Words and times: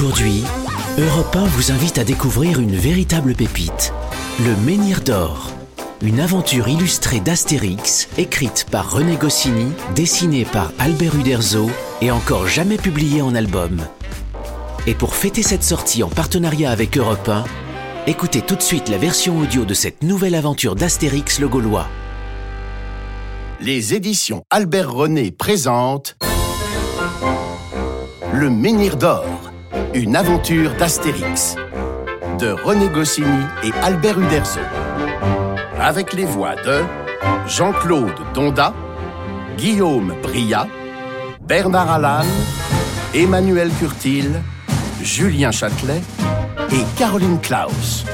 Aujourd'hui, 0.00 0.44
Europe 0.96 1.34
1 1.34 1.46
vous 1.46 1.72
invite 1.72 1.98
à 1.98 2.04
découvrir 2.04 2.60
une 2.60 2.76
véritable 2.76 3.34
pépite, 3.34 3.92
le 4.38 4.54
Menhir 4.64 5.00
d'Or. 5.00 5.50
Une 6.02 6.20
aventure 6.20 6.68
illustrée 6.68 7.18
d'Astérix, 7.18 8.08
écrite 8.16 8.66
par 8.70 8.92
René 8.92 9.16
Goscinny, 9.16 9.72
dessinée 9.96 10.44
par 10.44 10.70
Albert 10.78 11.16
Uderzo 11.16 11.68
et 12.00 12.12
encore 12.12 12.46
jamais 12.46 12.76
publiée 12.76 13.22
en 13.22 13.34
album. 13.34 13.80
Et 14.86 14.94
pour 14.94 15.16
fêter 15.16 15.42
cette 15.42 15.64
sortie 15.64 16.04
en 16.04 16.08
partenariat 16.08 16.70
avec 16.70 16.96
Europe 16.96 17.28
1, 17.28 17.42
écoutez 18.06 18.42
tout 18.42 18.54
de 18.54 18.62
suite 18.62 18.88
la 18.90 18.98
version 18.98 19.40
audio 19.40 19.64
de 19.64 19.74
cette 19.74 20.04
nouvelle 20.04 20.36
aventure 20.36 20.76
d'Astérix 20.76 21.40
le 21.40 21.48
Gaulois. 21.48 21.88
Les 23.60 23.94
éditions 23.94 24.44
Albert 24.48 24.92
René 24.92 25.32
présentent 25.32 26.16
Le 28.32 28.48
Menhir 28.48 28.96
d'Or, 28.96 29.24
une 29.94 30.16
aventure 30.16 30.74
d'Astérix, 30.74 31.56
de 32.38 32.50
René 32.50 32.88
Goscinny 32.88 33.44
et 33.64 33.72
Albert 33.82 34.18
Uderzo. 34.18 34.60
Avec 35.80 36.12
les 36.12 36.24
voix 36.24 36.54
de 36.56 36.82
Jean-Claude 37.46 38.14
Donda, 38.34 38.74
Guillaume 39.56 40.14
Bria, 40.22 40.66
Bernard 41.40 41.90
Allan, 41.90 42.26
Emmanuel 43.14 43.70
Curtil, 43.78 44.40
Julien 45.02 45.50
Châtelet 45.50 46.02
et 46.72 46.98
Caroline 46.98 47.38
Klaus. 47.40 48.04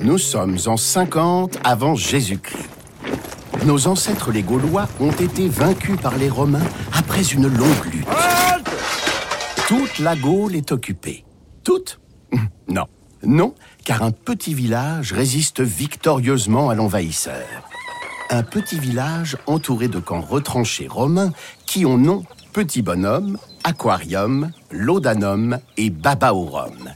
Nous 0.00 0.18
sommes 0.18 0.56
en 0.66 0.76
50 0.76 1.58
avant 1.64 1.94
Jésus-Christ. 1.94 2.77
Nos 3.68 3.86
ancêtres 3.86 4.32
les 4.32 4.42
Gaulois 4.42 4.88
ont 4.98 5.12
été 5.12 5.46
vaincus 5.46 6.00
par 6.00 6.16
les 6.16 6.30
Romains 6.30 6.66
après 6.90 7.22
une 7.22 7.48
longue 7.48 7.84
lutte. 7.92 8.08
Toute 9.66 9.98
la 9.98 10.16
Gaule 10.16 10.56
est 10.56 10.72
occupée. 10.72 11.26
Toute 11.64 12.00
Non. 12.68 12.86
Non, 13.22 13.54
car 13.84 14.02
un 14.02 14.10
petit 14.10 14.54
village 14.54 15.12
résiste 15.12 15.60
victorieusement 15.60 16.70
à 16.70 16.74
l'envahisseur. 16.74 17.44
Un 18.30 18.42
petit 18.42 18.78
village 18.78 19.36
entouré 19.44 19.88
de 19.88 19.98
camps 19.98 20.22
retranchés 20.22 20.88
romains 20.88 21.34
qui 21.66 21.84
ont 21.84 21.98
nom 21.98 22.24
Petit 22.54 22.80
Bonhomme, 22.80 23.36
Aquarium, 23.64 24.50
Laudanum 24.70 25.58
et 25.76 25.90
Babaorum. 25.90 26.94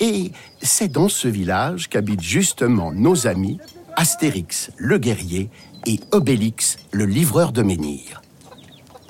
Et 0.00 0.32
c'est 0.62 0.90
dans 0.90 1.10
ce 1.10 1.28
village 1.28 1.90
qu'habitent 1.90 2.22
justement 2.22 2.92
nos 2.92 3.26
amis 3.26 3.58
Astérix, 3.98 4.70
le 4.76 4.96
guerrier, 4.96 5.50
et 5.86 6.00
Obélix, 6.12 6.78
le 6.92 7.04
livreur 7.04 7.52
de 7.52 7.62
menhir. 7.62 8.22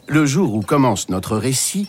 Le 0.06 0.24
jour 0.27 0.55
où 0.55 0.62
commence 0.62 1.08
notre 1.08 1.36
récit, 1.36 1.88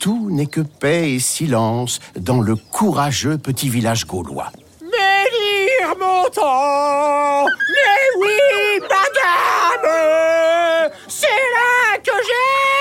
tout 0.00 0.30
n'est 0.30 0.46
que 0.46 0.60
paix 0.60 1.12
et 1.12 1.20
silence 1.20 2.00
dans 2.18 2.40
le 2.40 2.56
courageux 2.56 3.38
petit 3.38 3.68
village 3.68 4.06
gaulois. 4.06 4.50
Menhir 4.80 5.96
montant 5.98 7.44
Mais 7.46 8.20
oui, 8.20 8.80
madame 8.80 9.88
C'est 11.08 11.26
là 11.26 11.98
que 12.02 12.10
j'ai 12.26 12.71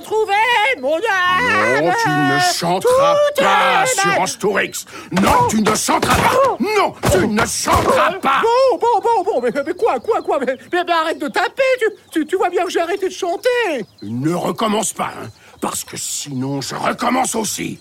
retrouvé 0.00 0.34
mon 0.80 0.96
âme 0.96 1.84
Non, 1.84 1.92
tu 2.02 2.08
ne 2.10 2.38
chanteras 2.54 3.14
Tout 3.36 3.42
pas, 3.42 3.48
est 3.48 3.82
Assurance 3.82 4.38
Tourix 4.38 4.84
Non, 5.12 5.46
tu 5.48 5.62
ne 5.62 5.74
chanteras 5.74 6.14
pas. 6.16 6.56
Non, 6.60 6.94
tu 7.12 7.26
ne 7.26 7.46
chanteras 7.46 8.12
pas. 8.14 8.42
Bon, 8.42 8.78
bon, 8.78 9.00
bon, 9.02 9.22
bon, 9.24 9.40
mais, 9.42 9.50
mais 9.66 9.74
quoi, 9.74 10.00
quoi, 10.00 10.22
quoi 10.22 10.38
mais, 10.40 10.56
mais- 10.72 10.84
mais 10.84 10.92
arrête 10.92 11.18
de 11.18 11.28
taper. 11.28 11.62
Tu, 11.78 11.86
tu, 12.12 12.26
tu 12.26 12.36
vois 12.36 12.50
bien 12.50 12.64
que 12.64 12.70
j'ai 12.70 12.80
arrêté 12.80 13.08
de 13.08 13.14
chanter. 13.14 13.84
Ne 14.02 14.34
recommence 14.34 14.92
pas, 14.92 15.10
hein, 15.22 15.28
parce 15.60 15.84
que 15.84 15.96
sinon 15.96 16.60
je 16.60 16.74
recommence 16.74 17.34
aussi. 17.34 17.78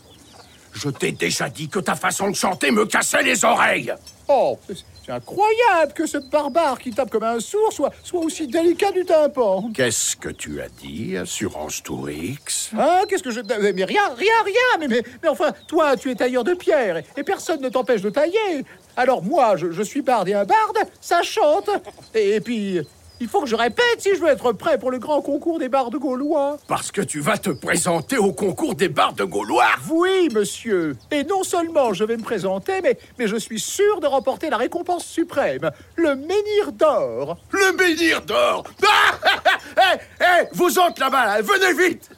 Je 0.74 0.90
t'ai 0.90 1.12
déjà 1.12 1.50
dit 1.50 1.68
que 1.68 1.80
ta 1.80 1.96
façon 1.96 2.30
de 2.30 2.36
chanter 2.36 2.72
me 2.72 2.86
cassait 2.86 3.24
les 3.24 3.44
oreilles. 3.44 3.94
Oh, 4.28 4.60
c'est- 5.10 5.16
incroyable 5.16 5.94
que 5.94 6.06
ce 6.06 6.18
barbare 6.18 6.80
qui 6.80 6.92
tape 6.92 7.10
comme 7.10 7.24
un 7.24 7.40
sourd 7.40 7.72
soit, 7.74 7.92
soit 8.04 8.20
aussi 8.22 8.48
délicat 8.48 8.92
du 8.92 9.06
tympan 9.06 9.70
Qu'est-ce 9.74 10.16
que 10.16 10.30
tu 10.30 10.62
as 10.62 10.70
dit, 10.70 11.18
Assurance 11.18 11.82
Tourix? 11.84 12.72
Hein 12.78 13.02
Qu'est-ce 13.08 13.24
que 13.24 13.32
je... 13.32 13.42
Mais 13.62 13.74
mais 13.74 13.86
rien, 13.86 14.02
rien, 14.16 14.34
rien 14.46 14.78
mais, 14.80 14.88
mais, 14.88 15.04
mais 15.24 15.30
enfin, 15.30 15.52
toi, 15.68 15.96
tu 15.98 16.12
es 16.12 16.16
tailleur 16.16 16.44
de 16.44 16.54
pierre 16.54 16.98
et, 16.98 17.06
et 17.18 17.24
personne 17.24 17.62
ne 17.62 17.70
t'empêche 17.70 18.02
de 18.02 18.10
tailler. 18.10 18.64
Alors 18.98 19.24
moi, 19.24 19.56
je, 19.58 19.72
je 19.72 19.82
suis 19.84 20.02
barde 20.02 20.28
et 20.30 20.34
un 20.34 20.46
barde, 20.46 20.78
ça 21.02 21.22
chante. 21.22 21.70
Et, 22.14 22.36
et 22.36 22.42
puis, 22.42 22.82
il 23.20 23.28
faut 23.28 23.42
que 23.42 23.48
je 23.48 23.56
répète 23.56 23.86
si 24.00 24.16
je 24.16 24.20
veux 24.22 24.30
être 24.30 24.52
prêt 24.54 24.78
pour 24.78 24.92
le 24.92 25.00
grand 25.00 25.22
concours 25.22 25.60
des 25.60 25.70
bardes 25.70 25.96
gaulois. 25.96 26.58
Parce 26.68 26.92
que 26.92 27.02
tu 27.02 27.20
vas 27.20 27.38
te 27.38 27.50
présenter 27.50 28.18
au 28.18 28.32
concours 28.32 28.76
des 28.76 28.90
bardes 28.90 29.22
gaulois 29.24 29.66
Oui, 29.90 30.30
monsieur. 30.34 30.96
Et 31.12 31.24
non 31.24 31.44
seulement 31.44 31.94
je 31.94 32.04
vais 32.04 32.18
me 32.18 32.24
présenter, 32.24 32.82
mais, 32.82 32.98
mais 33.18 33.28
je 33.28 33.36
suis 33.36 33.60
sûr 33.60 34.00
de 34.00 34.08
remporter 34.08 34.50
la 34.50 34.58
récompense 34.58 35.06
suprême, 35.06 35.70
le 35.96 36.16
menhir 36.16 36.72
d'or. 36.72 37.38
Le 37.52 37.76
menhir 37.78 38.22
d'or 38.22 38.64
Ah 38.88 39.96
Hé, 39.96 40.24
hé, 40.24 40.48
vous 40.54 40.78
autres 40.80 41.00
là-bas, 41.00 41.26
là, 41.26 41.42
venez 41.42 41.74
vite 41.90 42.10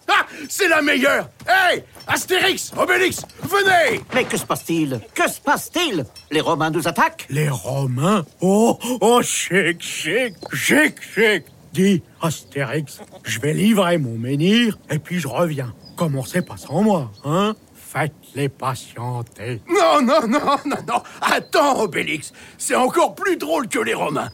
C'est 0.50 0.68
la 0.68 0.82
meilleure. 0.82 1.30
Hé, 1.48 1.84
Astérix, 2.08 2.72
Obélix, 2.78 3.22
venez. 3.44 4.02
Mais 4.14 4.26
que 4.26 4.38
se 4.38 4.46
passe-t-il? 4.46 5.00
Que 5.14 5.30
se 5.30 5.40
passe-t-il? 5.40 6.06
Les 6.32 6.42
Romains 6.42 6.72
nous 6.72 6.88
attaquent. 6.88 7.26
Les 7.30 7.50
Romains? 7.50 8.26
Oh, 8.42 8.78
oh, 9.02 9.22
chic, 9.22 9.82
chic, 9.82 10.36
chic, 10.54 11.02
chic. 11.02 11.46
Dis, 11.74 12.04
Astérix, 12.22 13.00
je 13.24 13.40
vais 13.40 13.54
livrer 13.54 13.98
mon 13.98 14.18
menhir 14.18 14.78
et 14.90 15.00
puis 15.00 15.20
je 15.20 15.28
reviens. 15.28 15.74
Commencez 15.96 16.42
pas 16.42 16.58
sans 16.58 16.82
moi, 16.82 17.12
hein? 17.24 17.56
Faites-les 17.74 18.50
patienter. 18.50 19.62
Non, 19.70 20.02
non, 20.02 20.28
non, 20.28 20.58
non, 20.66 20.78
non. 20.88 21.04
Attends, 21.22 21.82
Obélix. 21.82 22.34
C'est 22.58 22.76
encore 22.76 23.16
plus 23.16 23.38
drôle 23.38 23.68
que 23.68 23.80
les 23.80 23.94
Romains 23.94 24.32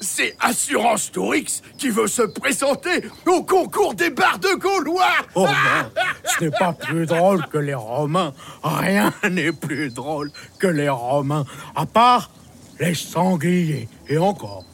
c'est 0.00 0.36
Assurance 0.40 1.10
Tourix 1.10 1.62
qui 1.76 1.88
veut 1.90 2.06
se 2.06 2.22
présenter 2.22 3.02
au 3.26 3.42
concours 3.42 3.94
des 3.94 4.10
bardes 4.10 4.46
gaulois 4.58 5.12
Oh 5.34 5.46
non, 5.46 6.02
ce 6.24 6.44
n'est 6.44 6.50
pas 6.50 6.72
plus 6.72 7.06
drôle 7.06 7.46
que 7.46 7.58
les 7.58 7.74
Romains. 7.74 8.32
Rien 8.62 9.12
n'est 9.30 9.52
plus 9.52 9.90
drôle 9.92 10.30
que 10.58 10.66
les 10.66 10.88
Romains, 10.88 11.44
à 11.74 11.86
part 11.86 12.30
les 12.80 12.94
sangliers. 12.94 13.88
Et 14.08 14.18
encore, 14.18 14.64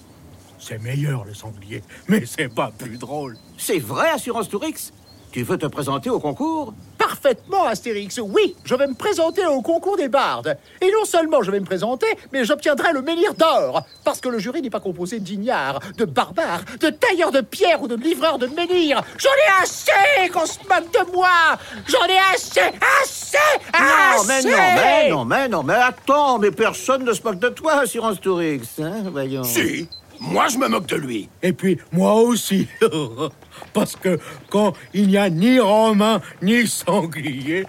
c'est 0.59 0.83
meilleur 0.83 1.25
les 1.25 1.35
sangliers, 1.35 1.83
mais 2.09 2.25
c'est 2.27 2.53
pas 2.53 2.73
plus 2.77 2.97
drôle. 2.97 3.37
C'est 3.59 3.79
vrai, 3.79 4.09
Assurance 4.11 4.49
Tourix 4.49 4.93
Tu 5.35 5.43
veux 5.43 5.59
te 5.59 5.67
présenter 5.67 6.11
au 6.11 6.21
concours 6.21 6.75
Parfaitement, 6.97 7.65
Astérix. 7.65 8.21
Oui, 8.23 8.55
je 8.65 8.77
vais 8.77 8.87
me 8.87 8.95
présenter 8.95 9.45
au 9.45 9.63
concours 9.63 9.97
des 9.97 10.09
bardes. 10.09 10.57
Et 10.81 10.93
non 10.93 11.05
seulement 11.05 11.43
je 11.43 11.51
vais 11.51 11.59
me 11.59 11.65
présenter, 11.65 12.07
mais 12.33 12.45
j'obtiendrai 12.45 12.93
le 12.93 13.03
menhir 13.03 13.35
d'or. 13.35 13.85
Parce 14.05 14.21
que 14.21 14.29
le 14.29 14.39
jury 14.39 14.63
n'est 14.63 14.71
pas 14.71 14.79
composé 14.79 15.19
d'ignards, 15.19 15.81
de 15.99 16.05
barbares, 16.05 16.61
de 16.79 16.89
tailleurs 16.89 17.33
de 17.33 17.41
pierre 17.41 17.83
ou 17.83 17.89
de 17.89 17.97
livreurs 17.97 18.39
de 18.39 18.47
menhirs. 18.47 19.03
J'en 19.19 19.31
ai 19.31 19.63
assez 19.65 20.29
qu'on 20.29 20.47
se 20.47 20.61
moque 20.69 20.93
de 20.93 21.13
moi. 21.13 21.59
J'en 21.89 22.07
ai 22.07 22.19
assez, 22.33 22.61
assez, 23.03 23.37
Non, 23.77 24.23
mais 24.29 24.35
assez. 24.35 24.49
non, 24.49 24.55
mais 24.55 25.11
non, 25.11 25.25
mais 25.25 25.49
non, 25.49 25.63
mais 25.65 25.75
attends, 25.75 26.39
mais 26.39 26.53
personne 26.53 27.05
ne 27.05 27.13
se 27.13 27.25
moque 27.25 27.41
de 27.41 27.49
toi, 27.49 27.81
Assurance 27.81 28.21
Tourix, 28.21 28.79
hein 28.81 29.03
Voyons. 29.11 29.43
Si 29.43 29.89
Moi, 30.29 30.49
je 30.49 30.59
me 30.59 30.69
moque 30.69 30.87
de 30.87 30.97
lui 30.97 31.29
Et 31.43 31.53
puis 31.53 31.79
moi 31.93 32.15
aussi. 32.15 32.67
Parce 33.73 33.95
que 33.97 34.19
quand 34.51 34.73
il 34.93 35.09
n'y 35.09 35.17
a 35.17 35.31
ni 35.31 35.59
Romain 35.61 36.21
ni 36.43 36.67
sanglier, 36.67 37.67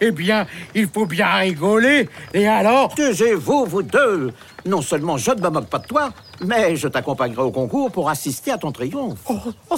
eh 0.00 0.10
bien, 0.10 0.46
il 0.74 0.88
faut 0.88 1.06
bien 1.06 1.32
rigoler. 1.34 2.08
Et 2.34 2.46
alors? 2.46 2.94
Taisez-vous, 2.94 3.66
vous 3.66 3.82
deux 3.82 4.32
Non 4.64 4.80
seulement 4.80 5.16
je 5.16 5.30
ne 5.32 5.40
me 5.40 5.48
moque 5.50 5.68
pas 5.68 5.78
de 5.78 5.86
toi, 5.86 6.10
mais 6.40 6.76
je 6.76 6.88
t'accompagnerai 6.88 7.42
au 7.42 7.50
concours 7.50 7.90
pour 7.90 8.08
assister 8.08 8.52
à 8.52 8.58
ton 8.58 8.72
triomphe. 8.72 9.18
Oh, 9.28 9.36
oh, 9.70 9.76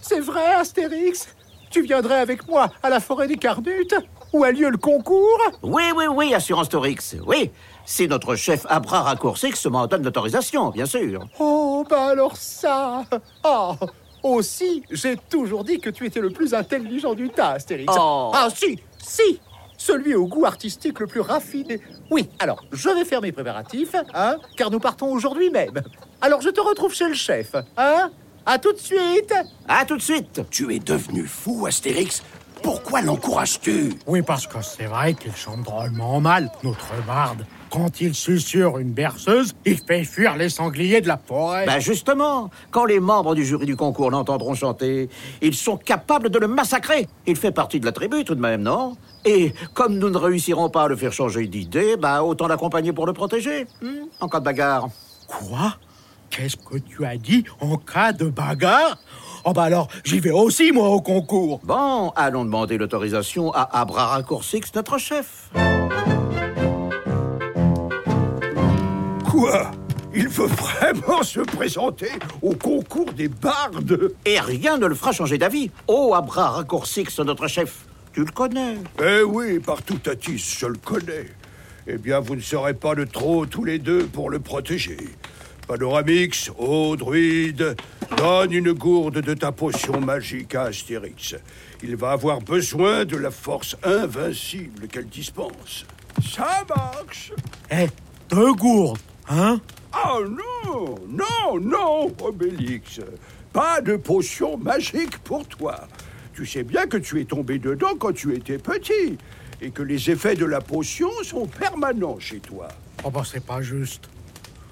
c'est- 0.00 0.20
vrai, 0.20 0.54
Astérix 0.54 1.28
Tu 1.70 1.82
viendrais 1.82 2.20
avec 2.20 2.46
moi 2.48 2.68
à 2.82 2.88
la 2.88 3.00
forêt 3.00 3.26
des 3.26 3.36
Carnutes, 3.36 3.94
où 4.32 4.44
a 4.44 4.52
lieu 4.52 4.70
le 4.70 4.78
concours? 4.78 5.38
Oui, 5.62 5.84
oui, 5.96 6.04
oui, 6.10 6.34
Assurance 6.34 6.68
Torix, 6.68 7.16
oui. 7.26 7.50
Si 7.90 8.06
notre 8.06 8.36
chef 8.36 8.66
Abra 8.68 9.00
Raccourcix 9.00 9.64
m'en 9.64 9.86
donne 9.86 10.02
l'autorisation, 10.04 10.68
bien 10.68 10.84
sûr. 10.84 11.24
Oh, 11.38 11.86
bah 11.88 12.08
alors 12.08 12.36
ça 12.36 13.02
Oh 13.42 13.72
Aussi, 14.22 14.82
j'ai 14.90 15.16
toujours 15.16 15.64
dit 15.64 15.80
que 15.80 15.88
tu 15.88 16.04
étais 16.04 16.20
le 16.20 16.28
plus 16.28 16.52
intelligent 16.52 17.14
du 17.14 17.30
tas, 17.30 17.52
Astérix. 17.52 17.90
Oh. 17.98 18.30
Ah, 18.34 18.48
si, 18.54 18.78
si 19.02 19.40
Celui 19.78 20.14
au 20.14 20.26
goût 20.26 20.44
artistique 20.44 21.00
le 21.00 21.06
plus 21.06 21.22
raffiné. 21.22 21.80
Oui, 22.10 22.28
alors, 22.40 22.62
je 22.72 22.90
vais 22.90 23.06
faire 23.06 23.22
mes 23.22 23.32
préparatifs, 23.32 23.96
hein, 24.12 24.36
car 24.58 24.70
nous 24.70 24.80
partons 24.80 25.10
aujourd'hui 25.10 25.48
même. 25.48 25.80
Alors, 26.20 26.42
je 26.42 26.50
te 26.50 26.60
retrouve 26.60 26.92
chez 26.92 27.08
le 27.08 27.14
chef, 27.14 27.54
hein 27.78 28.10
À 28.44 28.58
tout 28.58 28.74
de 28.74 28.78
suite 28.78 29.32
À 29.66 29.86
tout 29.86 29.96
de 29.96 30.02
suite. 30.02 30.42
Tu 30.50 30.74
es 30.74 30.78
devenu 30.78 31.24
fou, 31.24 31.64
Astérix 31.64 32.22
Pourquoi 32.62 33.00
l'encourages-tu? 33.00 33.94
Oui, 34.06 34.20
parce 34.20 34.46
que 34.46 34.60
c'est 34.60 34.84
vrai 34.84 35.14
qu'il 35.14 35.34
chante 35.34 35.62
drôlement 35.62 36.20
mal, 36.20 36.52
notre 36.62 36.92
barde. 37.06 37.46
Quand 37.70 38.00
il 38.00 38.14
susurre 38.14 38.78
une 38.78 38.92
berceuse, 38.92 39.54
il 39.64 39.78
fait 39.78 40.04
fuir 40.04 40.36
les 40.36 40.48
sangliers 40.48 41.00
de 41.00 41.08
la 41.08 41.18
forêt. 41.18 41.66
Ben 41.66 41.78
justement, 41.78 42.50
quand 42.70 42.86
les 42.86 43.00
membres 43.00 43.34
du 43.34 43.44
jury 43.44 43.66
du 43.66 43.76
concours 43.76 44.10
l'entendront 44.10 44.54
chanter, 44.54 45.08
ils 45.42 45.54
sont 45.54 45.76
capables 45.76 46.30
de 46.30 46.38
le 46.38 46.48
massacrer. 46.48 47.06
Il 47.26 47.36
fait 47.36 47.52
partie 47.52 47.80
de 47.80 47.86
la 47.86 47.92
tribu 47.92 48.24
tout 48.24 48.34
de 48.34 48.40
même, 48.40 48.62
non? 48.62 48.96
Et 49.24 49.52
comme 49.74 49.98
nous 49.98 50.08
ne 50.08 50.16
réussirons 50.16 50.70
pas 50.70 50.84
à 50.84 50.88
le 50.88 50.96
faire 50.96 51.12
changer 51.12 51.46
d'idée, 51.46 51.96
ben 51.96 52.22
autant 52.22 52.48
l'accompagner 52.48 52.92
pour 52.92 53.06
le 53.06 53.12
protéger, 53.12 53.66
hmm, 53.82 54.06
en 54.20 54.28
cas 54.28 54.40
de 54.40 54.44
bagarre. 54.44 54.88
Quoi? 55.26 55.74
Qu'est-ce 56.30 56.56
que 56.56 56.78
tu 56.78 57.04
as 57.04 57.16
dit 57.16 57.44
en 57.60 57.76
cas 57.76 58.12
de 58.12 58.26
bagarre? 58.26 58.98
Oh 59.44 59.52
bah 59.52 59.64
alors, 59.64 59.88
j'y 60.04 60.20
vais 60.20 60.30
aussi, 60.30 60.72
moi, 60.72 60.88
au 60.88 61.00
concours. 61.00 61.60
Bon, 61.64 62.10
allons 62.16 62.44
demander 62.44 62.76
l'autorisation 62.76 63.52
à 63.52 63.80
Abraracourcix, 63.80 64.74
notre 64.74 64.98
chef. 64.98 65.50
Quoi? 69.38 69.70
Il 70.12 70.26
veut 70.28 70.48
vraiment 70.48 71.22
se 71.22 71.38
présenter 71.38 72.10
au 72.42 72.56
concours 72.56 73.12
des 73.12 73.28
bardes? 73.28 74.12
Et 74.24 74.40
rien 74.40 74.78
ne 74.78 74.86
le 74.86 74.96
fera 74.96 75.12
changer 75.12 75.38
d'avis. 75.38 75.70
Oh, 75.86 76.12
Abraracourcix, 76.12 77.16
notre 77.24 77.46
chef, 77.46 77.84
tu 78.12 78.24
le 78.24 78.32
connais? 78.32 78.78
Eh 79.00 79.22
oui, 79.22 79.60
partout 79.60 79.96
Tatis, 79.98 80.56
je 80.58 80.66
le 80.66 80.78
connais. 80.84 81.26
Eh 81.86 81.98
bien, 81.98 82.18
vous 82.18 82.34
ne 82.34 82.40
serez 82.40 82.74
pas 82.74 82.96
de 82.96 83.04
trop 83.04 83.46
tous 83.46 83.62
les 83.62 83.78
deux 83.78 84.06
pour 84.06 84.28
le 84.28 84.40
protéger. 84.40 84.96
Panoramix, 85.68 86.50
ô 86.58 86.96
druide, 86.96 87.76
donne 88.16 88.52
une 88.52 88.72
gourde 88.72 89.20
de 89.20 89.34
ta 89.34 89.52
potion 89.52 90.00
magique 90.00 90.56
à 90.56 90.62
Astérix. 90.62 91.36
Il 91.84 91.94
va 91.94 92.10
avoir 92.10 92.40
besoin 92.40 93.04
de 93.04 93.16
la 93.16 93.30
force 93.30 93.76
invincible 93.84 94.88
qu'elle 94.88 95.06
dispense. 95.06 95.86
Ça 96.34 96.64
marche 96.68 97.30
Eh, 97.70 97.86
deux 98.30 98.52
gourdes, 98.54 98.98
hein? 99.28 99.60
Oh 99.94 100.24
non 100.28 100.94
Non, 101.08 101.60
non, 101.60 102.12
Obélix 102.22 103.00
Pas 103.52 103.80
de 103.80 103.96
potion 103.96 104.56
magique 104.56 105.18
pour 105.18 105.46
toi. 105.46 105.88
Tu 106.34 106.46
sais 106.46 106.62
bien 106.62 106.86
que 106.86 106.96
tu 106.96 107.20
es 107.20 107.24
tombé 107.24 107.58
dedans 107.58 107.94
quand 107.98 108.12
tu 108.12 108.34
étais 108.34 108.58
petit 108.58 109.18
et 109.60 109.70
que 109.70 109.82
les 109.82 110.10
effets 110.10 110.36
de 110.36 110.44
la 110.44 110.60
potion 110.60 111.10
sont 111.22 111.46
permanents 111.46 112.18
chez 112.20 112.38
toi. 112.38 112.68
Oh 113.04 113.10
bah 113.10 113.22
c'est 113.24 113.44
pas 113.44 113.60
juste. 113.60 114.08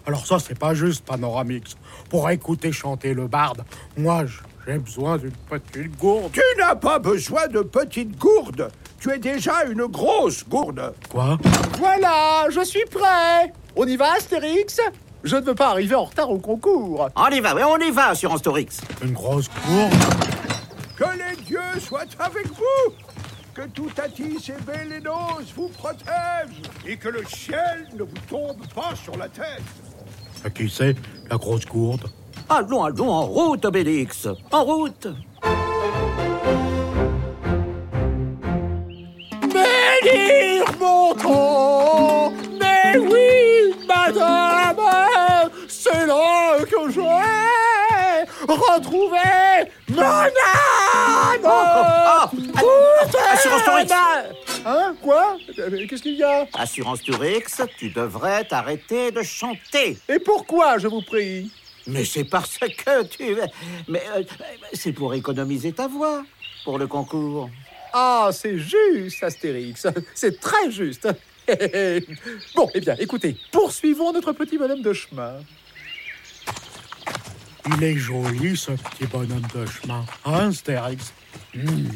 Alors 0.06 0.24
ça, 0.24 0.38
c'est 0.38 0.58
pas 0.58 0.74
juste, 0.74 1.04
Panoramix. 1.04 1.76
Pour 2.08 2.30
écouter 2.30 2.70
chanter 2.70 3.12
le 3.12 3.26
barde, 3.26 3.64
moi, 3.96 4.24
j'ai 4.66 4.78
besoin 4.78 5.18
d'une 5.18 5.32
petite 5.32 5.96
gourde. 5.98 6.30
Tu 6.32 6.40
n'as 6.58 6.76
pas 6.76 7.00
besoin 7.00 7.48
de 7.48 7.62
petite 7.62 8.16
gourde. 8.16 8.70
Tu 9.00 9.10
es 9.10 9.18
déjà 9.18 9.64
une 9.64 9.86
grosse 9.86 10.46
gourde. 10.48 10.94
Quoi 11.10 11.38
Voilà, 11.78 12.46
je 12.50 12.64
suis 12.64 12.84
prêt. 12.90 13.52
On 13.76 13.86
y 13.86 13.96
va, 13.96 14.12
Astérix 14.14 14.80
Je 15.22 15.36
ne 15.36 15.42
veux 15.42 15.54
pas 15.54 15.68
arriver 15.70 15.94
en 15.94 16.04
retard 16.04 16.30
au 16.30 16.38
concours. 16.38 17.08
On 17.14 17.28
y 17.28 17.40
va, 17.40 17.54
oui, 17.54 17.62
on 17.64 17.76
y 17.78 17.90
va, 17.90 18.08
Assurance 18.08 18.42
Torix. 18.42 18.80
Une 19.02 19.12
grosse 19.12 19.48
gourde 19.66 19.92
Que 20.96 21.04
les 21.18 21.36
dieux 21.44 21.80
soient 21.80 22.00
avec 22.18 22.46
vous. 22.48 22.94
Que 23.54 23.62
tout 23.68 23.90
Tatis 23.94 24.50
et 24.50 24.62
Bélénos 24.62 25.52
vous 25.54 25.68
protège. 25.68 26.62
Et 26.86 26.96
que 26.96 27.08
le 27.08 27.24
ciel 27.26 27.88
ne 27.94 28.02
vous 28.02 28.18
tombe 28.28 28.66
pas 28.74 28.94
sur 29.02 29.16
la 29.16 29.28
tête. 29.28 29.62
À 30.44 30.50
qui 30.50 30.68
c'est, 30.70 30.94
la 31.30 31.36
grosse 31.36 31.64
gourde 31.66 32.08
Allons, 32.48 32.84
allons, 32.84 33.10
en 33.10 33.22
route, 33.26 33.64
Obélix. 33.64 34.28
En 34.52 34.64
route. 34.64 35.08
Mais 42.60 42.98
oui, 42.98 43.74
madame 43.86 44.80
C'est 45.68 46.06
là 46.06 46.58
que 46.64 46.90
j'ai 46.90 47.00
retrouvé 48.46 49.18
mon 49.88 50.02
âme 50.02 50.30
Ah, 51.44 52.30
Assurance 53.32 53.64
Torix. 53.64 53.92
Hein 54.64 54.94
Quoi? 55.02 55.36
Qu'est-ce 55.54 56.02
qu'il 56.02 56.16
y 56.16 56.22
a? 56.22 56.46
Assurance 56.54 57.02
Turix, 57.02 57.62
tu 57.78 57.90
devrais 57.90 58.44
t'arrêter 58.44 59.10
de 59.10 59.22
chanter. 59.22 59.98
Et 60.08 60.18
pourquoi, 60.18 60.78
je 60.78 60.88
vous 60.88 61.02
prie? 61.02 61.50
Mais 61.86 62.04
c'est 62.04 62.24
parce 62.24 62.58
que 62.58 63.04
tu... 63.04 63.36
Mais 63.86 64.02
euh, 64.16 64.22
c'est 64.72 64.92
pour 64.92 65.14
économiser 65.14 65.72
ta 65.72 65.86
voix 65.86 66.24
pour 66.64 66.78
le 66.78 66.88
concours. 66.88 67.48
Ah, 67.98 68.28
c'est 68.30 68.58
juste, 68.58 69.22
Astérix. 69.22 69.86
C'est 70.14 70.38
très 70.38 70.70
juste. 70.70 71.08
bon, 72.54 72.68
eh 72.74 72.80
bien, 72.80 72.94
écoutez, 72.98 73.38
poursuivons 73.50 74.12
notre 74.12 74.32
petit 74.32 74.58
bonhomme 74.58 74.82
de 74.82 74.92
chemin. 74.92 75.36
Il 77.66 77.82
est 77.82 77.96
joli, 77.96 78.54
ce 78.54 78.72
petit 78.72 79.06
bonhomme 79.06 79.46
de 79.54 79.64
chemin. 79.64 80.04
Hein, 80.26 80.50
Astérix? 80.50 81.14
Hmm. 81.54 81.88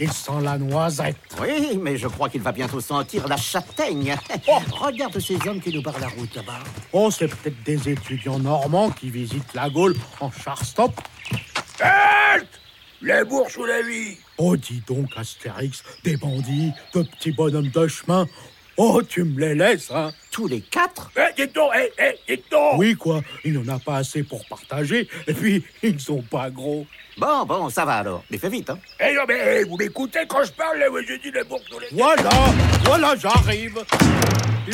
Il 0.00 0.10
sent 0.10 0.40
la 0.42 0.56
noisette. 0.56 1.18
Oui, 1.38 1.78
mais 1.78 1.98
je 1.98 2.08
crois 2.08 2.30
qu'il 2.30 2.40
va 2.40 2.52
bientôt 2.52 2.80
sentir 2.80 3.28
la 3.28 3.36
châtaigne. 3.36 4.16
Regarde 4.72 5.20
ces 5.20 5.36
hommes 5.46 5.60
qui 5.60 5.70
nous 5.70 5.82
barrent 5.82 6.00
la 6.00 6.08
route 6.08 6.34
là-bas. 6.34 6.60
Oh, 6.94 7.10
c'est 7.10 7.28
peut-être 7.28 7.62
des 7.62 7.90
étudiants 7.90 8.38
normands 8.38 8.90
qui 8.90 9.10
visitent 9.10 9.52
la 9.52 9.68
Gaule 9.68 9.96
en 10.20 10.30
char-stop. 10.30 10.98
Les 13.04 13.22
bourses 13.24 13.54
ou 13.58 13.66
la 13.66 13.82
vie 13.82 14.16
Oh, 14.38 14.56
dis 14.56 14.82
donc, 14.86 15.10
Astérix, 15.14 15.82
des 16.04 16.16
bandits, 16.16 16.72
de 16.94 17.02
petits 17.02 17.32
bonhommes 17.32 17.68
de 17.68 17.86
chemin. 17.86 18.26
Oh, 18.78 19.02
tu 19.02 19.24
me 19.24 19.38
les 19.38 19.54
laisses, 19.54 19.90
hein 19.92 20.10
Tous 20.30 20.48
les 20.48 20.62
quatre 20.62 21.10
Eh, 21.14 21.34
dites 21.36 21.54
donc, 21.54 21.70
eh, 21.76 21.92
eh, 21.98 22.18
dites 22.26 22.50
donc 22.50 22.78
Oui, 22.78 22.94
quoi, 22.94 23.20
il 23.44 23.52
n'en 23.52 23.74
a 23.74 23.78
pas 23.78 23.98
assez 23.98 24.22
pour 24.22 24.44
partager, 24.46 25.06
et 25.26 25.34
puis, 25.34 25.62
ils 25.82 25.94
ne 25.94 25.98
sont 25.98 26.22
pas 26.22 26.48
gros. 26.48 26.86
Bon, 27.18 27.44
bon, 27.44 27.68
ça 27.68 27.84
va 27.84 27.96
alors. 27.98 28.24
Mais 28.30 28.38
fais 28.38 28.48
vite, 28.48 28.70
hein. 28.70 28.78
Eh 28.98 29.12
non, 29.12 29.22
mais 29.28 29.60
eh, 29.60 29.64
vous 29.64 29.76
m'écoutez 29.76 30.20
quand 30.26 30.42
je 30.42 30.52
parle, 30.52 30.78
là, 30.78 30.86
j'ai 31.06 31.18
dit 31.18 31.30
les 31.30 31.44
bourses 31.44 31.70
ou 31.72 31.78
les 31.80 31.88
Voilà, 31.92 32.30
voilà, 32.84 33.14
j'arrive. 33.16 33.84
Mais, 34.66 34.72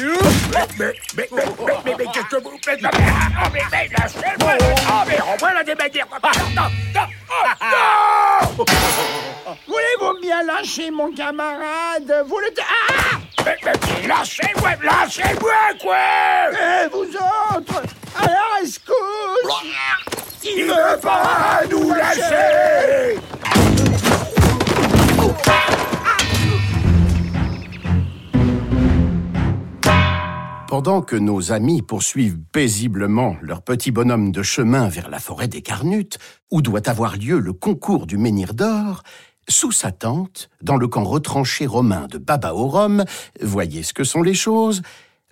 mais, 0.79 0.93
mais, 1.17 1.29
mais, 1.33 1.45
mais, 1.85 1.95
mais, 1.99 2.05
qu'est-ce 2.13 2.37
que 2.37 2.43
vous 2.43 2.59
faites 2.65 2.81
là? 2.81 2.91
Ah, 2.95 3.51
mais, 3.53 3.61
mais, 3.73 3.89
lâchez-moi 3.99 4.55
Ah, 4.89 5.05
mais 5.07 5.17
renvoie 5.17 5.53
la 5.53 5.65
démanière 5.65 6.07
Ah, 6.23 6.31
non, 6.55 6.63
non, 6.95 7.07
oh, 7.31 7.45
non 8.57 8.65
Voulez-vous 9.67 10.21
bien 10.21 10.43
lâcher 10.43 10.91
mon 10.91 11.13
camarade 11.13 12.25
Vous 12.27 12.39
le... 12.39 12.49
Ah 12.61 13.19
Mais, 13.45 13.57
mais, 13.65 14.07
lâchez-moi, 14.07 14.71
lâchez-moi, 14.83 15.53
quoi 15.81 15.97
Et 16.53 16.89
vous 16.89 17.05
autres 17.05 17.83
À 18.17 18.27
la 18.27 18.61
rescousse 18.61 19.65
Il 20.45 20.67
ne 20.67 20.73
veut 20.73 21.01
pas 21.01 21.61
nous 21.71 21.95
lâcher 21.95 23.19
Pendant 30.71 31.03
que 31.03 31.17
nos 31.17 31.51
amis 31.51 31.83
poursuivent 31.83 32.39
paisiblement 32.53 33.35
leur 33.43 33.61
petit 33.61 33.91
bonhomme 33.91 34.31
de 34.31 34.45
chemin 34.45 34.89
vers 34.89 35.11
la 35.11 35.19
forêt 35.19 35.49
des 35.49 35.63
Carnutes, 35.63 36.19
où 36.53 36.63
doit 36.63 36.89
avoir 36.89 37.17
lieu 37.17 37.41
le 37.41 37.53
concours 37.53 38.07
du 38.07 38.17
menhir 38.17 38.55
d'or, 38.55 39.03
sous 39.49 39.73
sa 39.73 39.91
tente, 39.91 40.49
dans 40.63 40.77
le 40.77 40.87
camp 40.87 41.03
retranché 41.03 41.67
romain 41.67 42.07
de 42.07 42.19
Babaorum, 42.19 43.05
voyez 43.43 43.83
ce 43.83 43.93
que 43.93 44.05
sont 44.05 44.23
les 44.23 44.35
choses, 44.35 44.83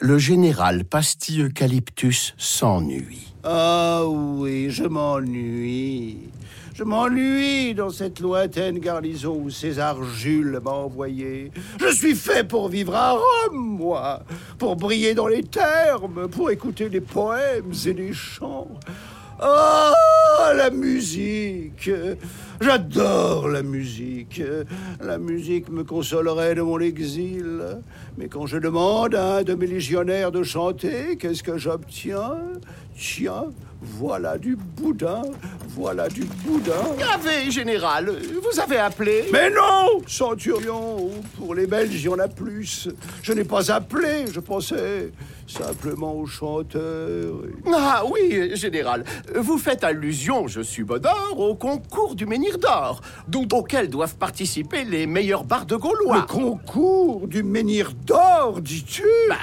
le 0.00 0.18
général 0.18 0.84
Pastille 0.84 1.42
Eucalyptus 1.42 2.34
s'ennuie. 2.36 3.32
Ah 3.44 4.02
oui, 4.08 4.70
je 4.70 4.86
m'ennuie. 4.86 6.27
Je 6.78 6.84
m'ennuie 6.84 7.74
dans 7.74 7.90
cette 7.90 8.20
lointaine 8.20 8.78
garnison 8.78 9.36
où 9.36 9.50
César 9.50 10.00
Jules 10.04 10.60
m'a 10.62 10.70
envoyé. 10.70 11.50
Je 11.80 11.92
suis 11.92 12.14
fait 12.14 12.46
pour 12.46 12.68
vivre 12.68 12.94
à 12.94 13.14
Rome, 13.14 13.56
moi, 13.56 14.22
pour 14.58 14.76
briller 14.76 15.12
dans 15.12 15.26
les 15.26 15.42
termes, 15.42 16.28
pour 16.28 16.52
écouter 16.52 16.88
les 16.88 17.00
poèmes 17.00 17.72
et 17.84 17.92
les 17.92 18.12
chants. 18.12 18.68
Oh, 19.42 19.92
la 20.54 20.70
musique 20.70 21.90
J'adore 22.60 23.48
la 23.48 23.62
musique. 23.64 24.40
La 25.00 25.18
musique 25.18 25.70
me 25.70 25.82
consolerait 25.82 26.54
de 26.54 26.62
mon 26.62 26.78
exil. 26.78 27.80
Mais 28.16 28.28
quand 28.28 28.46
je 28.46 28.56
demande 28.56 29.16
à 29.16 29.38
un 29.38 29.42
de 29.42 29.54
mes 29.54 29.66
légionnaires 29.66 30.30
de 30.30 30.44
chanter, 30.44 31.16
qu'est-ce 31.16 31.42
que 31.42 31.58
j'obtiens? 31.58 32.38
Tiens, 32.96 33.46
voilà 33.80 34.38
du 34.38 34.56
boudin, 34.56 35.22
voilà 35.68 36.08
du 36.08 36.24
boudin. 36.44 36.72
Avez, 37.14 37.50
général, 37.50 38.10
vous 38.42 38.60
avez 38.60 38.78
appelé? 38.78 39.26
Mais 39.32 39.50
non, 39.50 40.02
centurion, 40.06 41.10
pour 41.36 41.54
les 41.54 41.66
Belges, 41.66 41.94
il 41.94 42.02
y 42.02 42.08
en 42.08 42.18
a 42.18 42.28
plus. 42.28 42.88
Je 43.22 43.32
n'ai 43.32 43.44
pas 43.44 43.70
appelé, 43.70 44.24
je 44.32 44.40
pensais 44.40 45.10
simplement 45.48 46.14
au 46.14 46.26
chanteur. 46.26 47.34
Ah 47.74 48.04
oui, 48.10 48.54
général, 48.54 49.04
vous 49.34 49.58
faites 49.58 49.82
allusion 49.82 50.46
je 50.46 50.60
suis 50.60 50.84
Bodor, 50.84 51.34
au 51.38 51.54
concours 51.54 52.14
du 52.14 52.26
Menhir 52.26 52.58
d'Or, 52.58 53.00
auquel 53.52 53.88
doivent 53.88 54.16
participer 54.16 54.84
les 54.84 55.06
meilleurs 55.06 55.44
bardes 55.44 55.72
Le 55.72 55.78
gaulois. 55.78 56.22
concours 56.22 57.26
du 57.26 57.42
menhir 57.42 57.92
d'or, 58.06 58.60
dis-tu? 58.60 59.04
Bah 59.28 59.36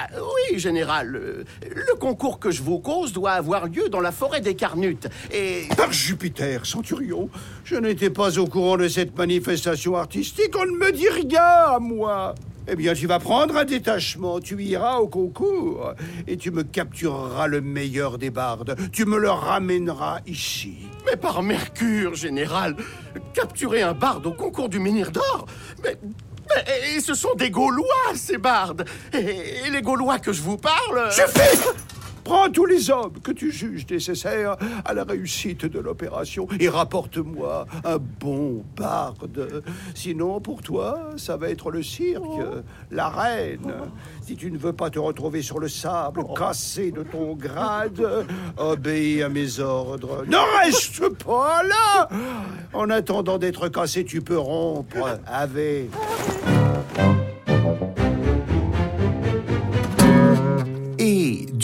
oui, 0.51 0.59
général. 0.59 1.11
Le 1.11 1.95
concours 1.99 2.39
que 2.39 2.51
je 2.51 2.61
vous 2.61 2.79
cause 2.79 3.13
doit 3.13 3.31
avoir 3.31 3.67
lieu 3.67 3.89
dans 3.89 3.99
la 3.99 4.11
forêt 4.11 4.41
des 4.41 4.55
Carnutes. 4.55 5.07
Et 5.31 5.63
Par 5.75 5.91
Jupiter, 5.91 6.65
Centurion, 6.65 7.29
je 7.63 7.75
n'étais 7.75 8.09
pas 8.09 8.37
au 8.39 8.47
courant 8.47 8.77
de 8.77 8.87
cette 8.87 9.17
manifestation 9.17 9.95
artistique. 9.95 10.55
On 10.57 10.65
ne 10.65 10.77
me 10.77 10.91
dit 10.91 11.09
rien 11.09 11.41
à 11.41 11.79
moi. 11.79 12.35
Eh 12.67 12.75
bien, 12.75 12.93
tu 12.95 13.05
vas 13.05 13.19
prendre 13.19 13.55
un 13.57 13.65
détachement, 13.65 14.39
tu 14.39 14.61
iras 14.63 14.97
au 14.97 15.07
concours 15.07 15.93
et 16.27 16.35
tu 16.37 16.49
me 16.51 16.63
captureras 16.63 17.45
le 17.47 17.61
meilleur 17.61 18.17
des 18.17 18.31
bardes. 18.31 18.75
Tu 18.91 19.05
me 19.05 19.17
le 19.19 19.29
ramèneras 19.29 20.19
ici. 20.25 20.77
Mais 21.05 21.15
par 21.15 21.43
Mercure, 21.43 22.15
général, 22.15 22.75
capturer 23.33 23.83
un 23.83 23.93
barde 23.93 24.25
au 24.25 24.31
concours 24.33 24.69
du 24.69 24.79
Menhir 24.79 25.11
d'Or 25.11 25.45
Mais. 25.83 25.95
mais- 26.49 26.95
et 26.95 26.99
ce 27.01 27.13
sont 27.13 27.35
des 27.35 27.51
Gaulois, 27.51 27.85
ces 28.15 28.37
bardes 28.39 28.85
et, 29.13 29.17
et 29.67 29.69
les 29.71 29.81
Gaulois 29.81 30.17
que 30.19 30.33
je 30.33 30.41
vous 30.41 30.57
parle. 30.57 31.11
Suffit 31.11 31.59
Prends 32.25 32.49
tous 32.49 32.65
les 32.65 32.89
hommes 32.89 33.13
que 33.23 33.31
tu 33.31 33.51
juges 33.51 33.85
nécessaires 33.87 34.57
à 34.83 34.93
la 34.95 35.03
réussite 35.03 35.67
de 35.67 35.79
l'opération 35.79 36.47
et 36.59 36.67
rapporte-moi 36.67 37.67
un 37.83 37.97
bon 37.97 38.63
barde. 38.75 39.63
Sinon, 39.93 40.41
pour 40.41 40.63
toi, 40.63 41.11
ça 41.17 41.37
va 41.37 41.49
être 41.49 41.69
le 41.69 41.83
cirque, 41.83 42.23
la 42.89 43.09
reine. 43.09 43.71
Si 44.21 44.35
tu 44.35 44.51
ne 44.51 44.57
veux 44.57 44.73
pas 44.73 44.89
te 44.89 44.97
retrouver 44.97 45.43
sur 45.43 45.59
le 45.59 45.67
sable, 45.67 46.23
cassé 46.35 46.91
de 46.91 47.03
ton 47.03 47.35
grade, 47.35 48.25
obéis 48.57 49.21
à 49.21 49.29
mes 49.29 49.59
ordres. 49.59 50.25
Ne 50.27 50.63
reste 50.63 51.07
pas 51.23 51.61
là 51.61 52.09
En 52.73 52.89
attendant 52.89 53.37
d'être 53.37 53.69
cassé, 53.69 54.03
tu 54.03 54.21
peux 54.21 54.39
rompre 54.39 55.19
avec. 55.27 55.89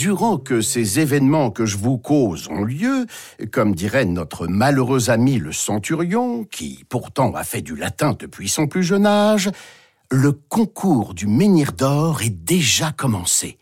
Durant 0.02 0.36
que 0.36 0.62
ces 0.62 0.98
événements 0.98 1.52
que 1.52 1.64
je 1.64 1.76
vous 1.76 1.96
cause 1.96 2.48
ont 2.50 2.64
lieu, 2.64 3.06
comme 3.52 3.72
dirait 3.72 4.04
notre 4.04 4.48
malheureux 4.48 5.10
ami 5.10 5.38
le 5.38 5.52
centurion, 5.52 6.42
qui 6.42 6.84
pourtant 6.88 7.32
a 7.36 7.44
fait 7.44 7.62
du 7.62 7.76
latin 7.76 8.16
depuis 8.18 8.48
son 8.48 8.66
plus 8.66 8.82
jeune 8.82 9.06
âge, 9.06 9.48
le 10.10 10.32
concours 10.32 11.14
du 11.14 11.28
Menhir 11.28 11.70
d'Or 11.70 12.22
est 12.22 12.30
déjà 12.30 12.90
commencé, 12.90 13.58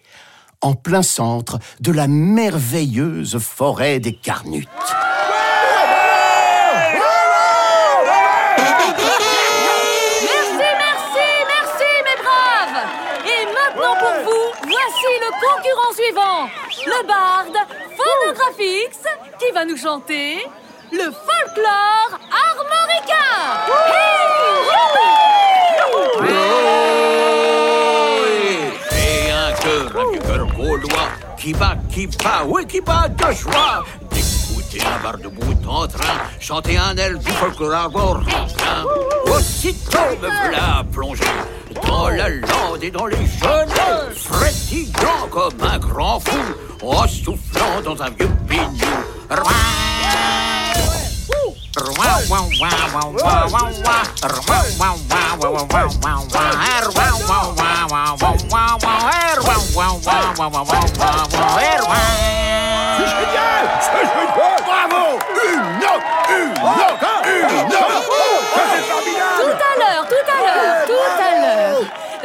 en 0.62 0.72
plein 0.72 1.02
centre 1.02 1.58
de 1.80 1.92
la 1.92 2.08
merveilleuse 2.08 3.36
forêt 3.38 4.00
des 4.00 4.14
Carnutes. 4.14 4.66
Suivant, 16.10 16.48
le 16.86 17.06
barde 17.06 17.56
Phonographix, 17.96 18.98
qui 19.38 19.52
va 19.52 19.64
nous 19.64 19.76
chanter 19.76 20.38
le 20.92 21.04
folklore 21.04 22.18
armoricain. 22.48 23.70
Et 28.92 29.30
un 29.30 29.52
cœur, 29.52 29.86
un 30.00 30.18
cœur 30.18 30.46
gaulois 30.56 31.10
qui 31.38 31.52
bat, 31.52 31.76
qui 31.92 32.06
bat, 32.06 32.44
oui, 32.46 32.66
qui 32.66 32.80
bat 32.80 33.08
de 33.08 33.32
joie 33.32 33.84
d'écouter 34.70 34.86
un 34.86 35.02
bar 35.02 35.18
debout 35.18 35.68
en 35.68 35.86
train 35.86 36.18
chanter 36.38 36.78
un 36.78 36.96
air 36.96 37.18
du 37.18 37.30
folklore. 37.32 38.22
Aussitôt 39.26 39.98
me 40.20 40.28
voilà 40.28 40.84
plongé 40.92 41.24
dans 41.86 42.08
la 42.08 42.28
lande 42.28 42.82
et 42.82 42.90
dans 42.90 43.06
les 43.06 43.16
jeunes, 43.16 44.14
frétillant 44.14 45.28
comme 45.30 45.62
un 45.62 45.78
grand 45.78 46.20
fou, 46.20 46.38
en 46.82 47.06
soufflant 47.06 47.80
dans 47.84 48.02
un 48.02 48.10
vieux 48.10 48.28
génial 63.06 63.64
Bravo 64.66 65.18
Une 65.52 65.62
note 65.80 66.04
Une 66.30 66.52
note 66.54 66.59
Une 66.59 66.59
note 66.59 66.59
Ça, 66.59 66.59
c'est 66.59 66.59
formidable 66.59 66.59
Tout 66.59 66.59
à 66.59 66.59
l'heure, 69.78 70.06
tout 70.06 70.26
à 70.28 70.40
l'heure, 70.44 70.84
tout 70.86 71.16
à 71.20 71.30
l'heure 71.40 71.80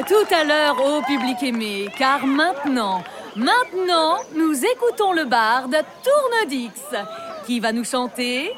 Tout 0.08 0.36
à 0.36 0.44
l'heure, 0.44 0.76
ô 0.86 1.02
public 1.02 1.42
aimé, 1.44 1.90
car 1.98 2.26
maintenant, 2.26 3.04
maintenant, 3.36 4.18
nous 4.36 4.54
écoutons 4.66 5.14
le 5.14 5.26
barde 5.26 5.76
Tournedix, 6.04 6.72
qui 7.46 7.60
va 7.60 7.72
nous 7.72 7.84
chanter 7.84 8.52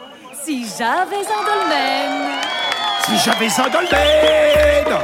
Si 0.43 0.65
j'avais 0.77 1.25
un 1.25 1.43
dolmen. 1.45 2.39
Si 3.05 3.17
j'avais 3.17 3.47
un 3.47 3.69
dolmen, 3.69 4.97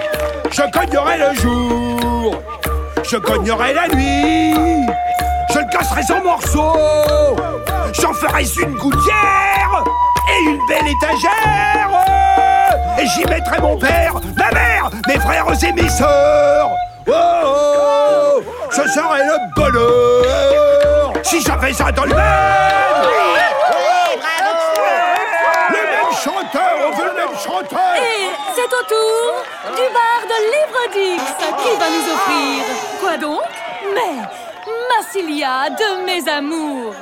je 0.52 0.64
cognerais 0.72 1.18
le 1.18 1.34
jour, 1.36 2.36
je 3.04 3.18
cognerais 3.18 3.74
la 3.74 3.88
nuit, 3.88 4.86
je 5.54 5.60
le 5.60 5.72
casserais 5.72 6.12
en 6.12 6.24
morceaux, 6.24 7.36
j'en 7.94 8.14
ferais 8.14 8.44
une 8.44 8.76
gouttière 8.76 9.84
et 10.34 10.44
une 10.50 10.60
belle 10.68 10.88
étagère, 10.88 11.90
et 12.98 13.06
j'y 13.08 13.26
mettrais 13.26 13.60
mon 13.60 13.78
père, 13.78 14.16
ma 14.38 14.52
mère, 14.52 14.90
mes 15.08 15.20
frères 15.20 15.46
et 15.64 15.72
mes 15.72 15.90
sœurs. 15.90 16.70
Oh, 17.08 17.12
oh, 17.12 18.42
ce 18.72 18.88
serait 18.88 19.26
le 19.26 19.38
bonheur 19.56 21.14
si 21.24 21.42
j'avais 21.42 21.82
un 21.82 21.92
dolmen. 21.92 22.16
Le 25.70 25.76
même 25.76 26.14
chanteur, 26.24 26.74
on 26.88 26.92
veut 26.96 27.06
le 27.06 27.14
même 27.14 27.38
chanteur 27.38 27.96
Et 27.98 28.30
c'est 28.56 28.68
au 28.68 28.84
tour 28.88 29.76
du 29.76 29.84
barde 29.94 30.34
Livredix, 30.54 31.24
qui 31.64 31.72
va 31.78 31.88
nous 31.90 32.06
offrir. 32.14 32.64
Quoi 33.00 33.18
donc? 33.18 33.42
Mais 33.94 34.43
Massilia 34.90 35.70
de 35.70 36.06
mes 36.06 36.28
amours. 36.30 36.96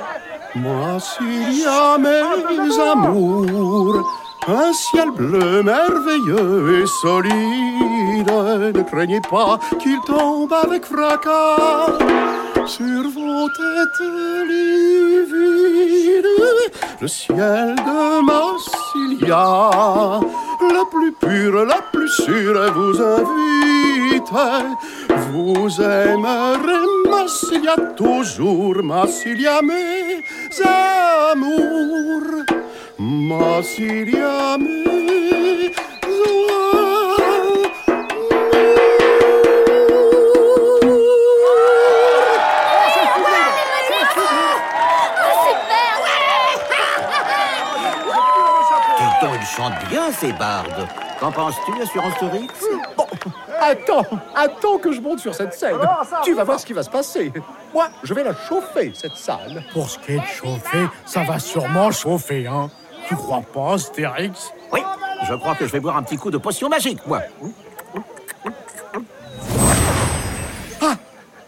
Moi, 0.54 0.98
s'il 1.00 1.60
y 1.60 1.64
a 1.64 1.96
mes 1.98 2.78
amours, 2.80 4.04
un 4.48 4.72
ciel 4.72 5.10
bleu 5.10 5.62
merveilleux 5.62 6.82
et 6.82 6.86
solide, 6.86 8.30
ne 8.74 8.82
craignez 8.82 9.20
pas 9.20 9.58
qu'il 9.78 10.00
tombe 10.00 10.52
avec 10.52 10.84
fracas 10.84 11.86
sur 12.66 13.02
vos 13.10 13.48
têtes 13.48 14.00
livides. 14.48 15.82
Le 17.00 17.08
ciel 17.08 17.74
de 17.76 18.20
Massilia, 18.24 20.20
la 20.72 20.84
plus 20.84 21.12
pure, 21.12 21.64
la 21.64 21.80
plus 21.92 22.08
sûre, 22.08 22.72
vous 22.72 23.00
invite. 23.00 24.32
Vous 25.30 25.80
aimerez 25.80 26.82
Massilia 27.10 27.76
toujours, 27.96 28.82
Massilia 28.82 29.60
mes 29.62 30.22
amours. 30.64 32.44
Massilia 32.98 34.56
mes 34.58 35.01
Donc, 49.22 49.34
ils 49.40 49.46
chantent 49.46 49.88
bien 49.88 50.10
ces 50.10 50.32
bardes. 50.32 50.88
Qu'en 51.20 51.30
penses-tu, 51.30 51.80
Assurance 51.80 52.14
Tourix 52.18 52.48
Bon, 52.96 53.06
attends, 53.60 54.04
attends 54.34 54.78
que 54.78 54.90
je 54.92 55.00
monte 55.00 55.20
sur 55.20 55.34
cette 55.34 55.54
scène. 55.54 55.78
Tu 56.24 56.34
vas 56.34 56.42
voir 56.44 56.58
ce 56.58 56.66
qui 56.66 56.72
va 56.72 56.82
se 56.82 56.90
passer. 56.90 57.32
Moi, 57.72 57.88
je 58.02 58.12
vais 58.14 58.24
la 58.24 58.34
chauffer, 58.34 58.92
cette 58.94 59.14
salle. 59.16 59.62
Pour 59.72 59.88
ce 59.88 59.98
qui 60.00 60.12
est 60.12 60.18
de 60.18 60.24
chauffer, 60.26 60.86
ça 61.06 61.22
va 61.22 61.38
sûrement 61.38 61.92
chauffer, 61.92 62.46
hein. 62.46 62.68
Tu 63.06 63.14
crois 63.14 63.42
pas, 63.42 63.74
Astérix? 63.74 64.52
Oui, 64.72 64.80
je 65.28 65.34
crois 65.34 65.54
que 65.54 65.66
je 65.66 65.72
vais 65.72 65.80
boire 65.80 65.96
un 65.96 66.02
petit 66.02 66.16
coup 66.16 66.30
de 66.30 66.38
potion 66.38 66.68
magique, 66.68 67.06
moi. 67.06 67.20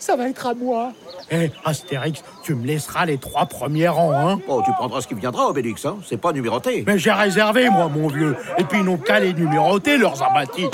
Ça 0.04 0.16
va 0.16 0.28
être 0.28 0.46
à 0.46 0.52
moi. 0.52 0.92
Eh, 1.30 1.50
Astérix, 1.64 2.22
tu 2.42 2.54
me 2.54 2.66
laisseras 2.66 3.06
les 3.06 3.16
trois 3.16 3.46
premiers 3.46 3.88
rangs, 3.88 4.12
hein 4.12 4.38
Oh, 4.48 4.60
tu 4.62 4.70
prendras 4.72 5.00
ce 5.00 5.08
qui 5.08 5.14
viendra, 5.14 5.48
Obélix, 5.48 5.82
hein. 5.86 5.96
C'est 6.06 6.18
pas 6.18 6.30
numéroté. 6.30 6.84
Mais 6.86 6.98
j'ai 6.98 7.10
réservé, 7.10 7.70
moi, 7.70 7.88
mon 7.88 8.08
vieux. 8.08 8.36
Et 8.58 8.64
puis, 8.64 8.80
ils 8.80 8.84
n'ont 8.84 8.98
qu'à 8.98 9.18
les 9.18 9.32
numéroter, 9.32 9.96
leurs 9.96 10.22
abattis. 10.22 10.66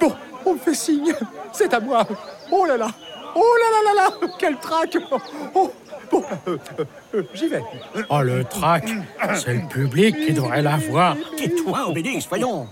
Bon, 0.00 0.12
on 0.46 0.54
me 0.54 0.58
fait 0.60 0.74
signe. 0.74 1.12
C'est 1.52 1.74
à 1.74 1.80
moi. 1.80 2.06
Oh 2.52 2.64
là 2.64 2.76
là. 2.76 2.86
Oh 3.34 3.42
là 3.42 3.66
là 3.72 3.94
là 3.94 4.10
là 4.20 4.28
Quel 4.38 4.56
trac 4.58 4.96
Oh, 5.56 5.72
Bon, 6.12 6.22
euh, 6.46 6.56
euh, 6.78 6.84
euh, 7.16 7.22
j'y 7.34 7.48
vais. 7.48 7.64
Oh, 8.10 8.20
le 8.20 8.44
trac, 8.44 8.88
c'est 9.34 9.54
le 9.54 9.68
public 9.68 10.14
qui 10.24 10.32
devrait 10.34 10.62
l'avoir. 10.62 11.16
Tais-toi, 11.36 11.88
Obélix, 11.88 12.28
voyons. 12.28 12.68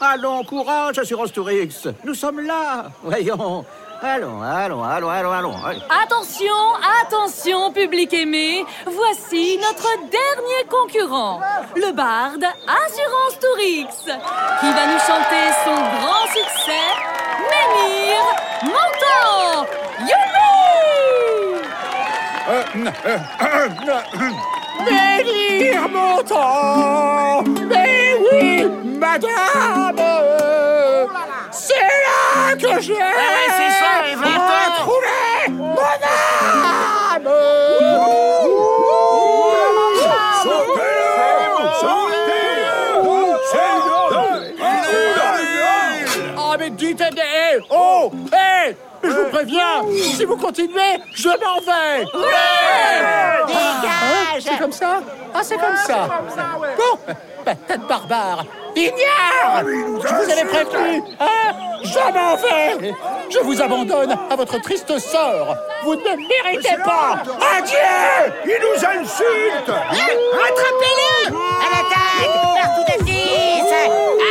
Allons, 0.00 0.44
courage, 0.44 0.98
Assurance 0.98 1.32
Tourix. 1.32 1.88
Nous 2.04 2.14
sommes 2.14 2.40
là. 2.40 2.86
Voyons. 3.02 3.64
Allons, 4.02 4.42
allons, 4.42 4.84
allons, 4.84 5.08
allons, 5.08 5.32
allons. 5.32 5.54
Allez. 5.64 5.80
Attention, 5.88 6.52
attention, 7.02 7.72
public 7.72 8.12
aimé. 8.12 8.66
Voici 8.84 9.58
notre 9.58 9.96
dernier 10.10 10.66
concurrent, 10.68 11.40
le 11.74 11.92
barde 11.92 12.44
Assurance 12.44 13.38
Tourix, 13.40 13.86
qui 14.60 14.70
va 14.70 14.86
nous 14.86 14.98
chanter 14.98 15.50
son 15.64 15.74
grand 15.74 16.26
succès, 16.26 16.86
Menhir 17.50 18.18
Montant. 18.64 19.66
Youpi 20.00 20.46
Menhir 24.84 25.88
montant 25.88 27.42
Mais 27.66 28.14
oui, 28.30 28.66
madame 29.06 29.96
C'est 31.50 31.74
là 31.74 32.54
que 32.56 32.80
j'ai 32.80 32.94
c'est 32.94 33.72
ça, 33.80 33.92
et 34.10 34.14
va-t'en. 34.14 34.46
retrouvé 34.76 35.48
mon 35.50 35.74
âme 35.74 37.28
Ah 46.38 46.56
mais 46.58 46.70
dites, 46.70 47.02
eh, 47.02 47.58
oh, 47.70 48.10
hé 48.12 48.16
Je 48.16 48.16
vous 48.16 48.25
préviens, 49.36 49.84
si 49.94 50.24
vous 50.24 50.36
continuez, 50.36 50.96
je 51.14 51.28
m'en 51.28 51.60
vais. 51.60 52.04
Dégage. 53.46 54.42
C'est 54.42 54.58
comme 54.58 54.72
ça? 54.72 55.00
Ah, 55.34 55.40
c'est 55.42 55.58
comme 55.58 55.76
ça. 55.76 56.08
Bon, 56.78 57.14
bah, 57.44 57.52
tête 57.68 57.82
barbare. 57.86 58.44
Ignare 58.74 59.62
Je 59.64 60.14
vous 60.14 60.30
avais 60.30 60.44
prévenu 60.44 61.02
Hein. 61.20 61.52
Je 61.82 61.98
m'en 61.98 62.36
vais. 62.36 62.94
Je 63.30 63.38
vous 63.40 63.60
abandonne 63.60 64.16
à 64.30 64.36
votre 64.36 64.58
triste 64.62 64.98
sort. 64.98 65.54
Vous 65.84 65.94
ne 65.94 66.00
me 66.00 66.16
méritez 66.16 66.76
pas. 66.82 67.22
Adieu. 67.58 68.32
Il 68.46 68.58
nous 68.62 68.84
insulte. 68.84 69.68
Rattrapez-le. 69.68 71.34
À 71.36 71.68
l'attaque 71.72 72.62
Partout 72.62 73.02
de 73.02 73.06
six 73.06 73.60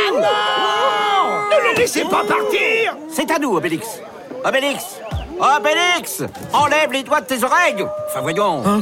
À 0.08 0.12
mort. 0.12 1.48
Ne 1.50 1.68
les 1.70 1.74
laissez 1.80 2.04
pas 2.04 2.24
partir. 2.24 2.96
C'est 3.08 3.30
à 3.30 3.38
nous, 3.38 3.56
Obélix. 3.56 4.00
Obélix. 4.46 5.00
Obélix 5.40 6.22
Enlève 6.52 6.92
les 6.92 7.02
doigts 7.02 7.20
de 7.20 7.26
tes 7.26 7.42
oreilles. 7.42 7.84
Enfin, 8.08 8.20
voyons. 8.20 8.62
Hein? 8.64 8.80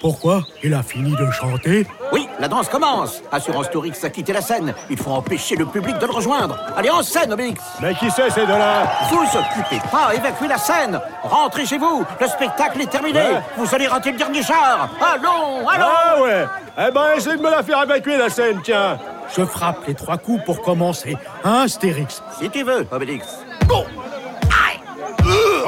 Pourquoi? 0.00 0.42
Il 0.64 0.74
a 0.74 0.82
fini 0.82 1.14
de 1.14 1.30
chanter? 1.30 1.86
Oui, 2.12 2.28
la 2.40 2.48
danse 2.48 2.68
commence. 2.68 3.22
Assurance 3.30 3.70
Tourix 3.70 4.02
a 4.02 4.10
quitté 4.10 4.32
la 4.32 4.40
scène. 4.40 4.74
Il 4.90 4.98
faut 4.98 5.12
empêcher 5.12 5.54
le 5.54 5.66
public 5.66 5.98
de 5.98 6.06
le 6.06 6.12
rejoindre. 6.12 6.58
Allez, 6.76 6.90
en 6.90 7.02
scène, 7.02 7.32
Obélix. 7.32 7.62
Mais 7.80 7.94
qui 7.94 8.10
c'est 8.10 8.30
ces 8.30 8.44
deux-là? 8.44 8.90
Vous 9.10 9.22
occupez 9.22 9.80
pas, 9.90 10.14
évacuez 10.14 10.48
la 10.48 10.58
scène. 10.58 11.00
Rentrez 11.22 11.64
chez 11.66 11.78
vous. 11.78 12.04
Le 12.20 12.26
spectacle 12.26 12.80
est 12.80 12.90
terminé. 12.90 13.20
Ouais. 13.20 13.42
Vous 13.56 13.72
allez 13.72 13.86
rater 13.86 14.10
le 14.10 14.18
dernier 14.18 14.42
char. 14.42 14.88
Allons, 15.00 15.68
allons. 15.68 15.86
Ah 15.86 16.20
ouais. 16.20 16.44
Eh 16.76 16.90
ben, 16.90 17.12
essayez 17.16 17.36
de 17.36 17.42
me 17.42 17.50
la 17.50 17.62
faire 17.62 17.82
évacuer, 17.84 18.16
la 18.16 18.30
scène, 18.30 18.60
tiens. 18.64 18.98
Je 19.36 19.44
frappe 19.44 19.86
les 19.86 19.94
trois 19.94 20.18
coups 20.18 20.44
pour 20.44 20.60
commencer. 20.62 21.16
Hein, 21.44 21.62
Astérix? 21.66 22.22
Si 22.40 22.50
tu 22.50 22.64
veux, 22.64 22.86
Obélix. 22.90 23.26
Ah, 23.70 23.82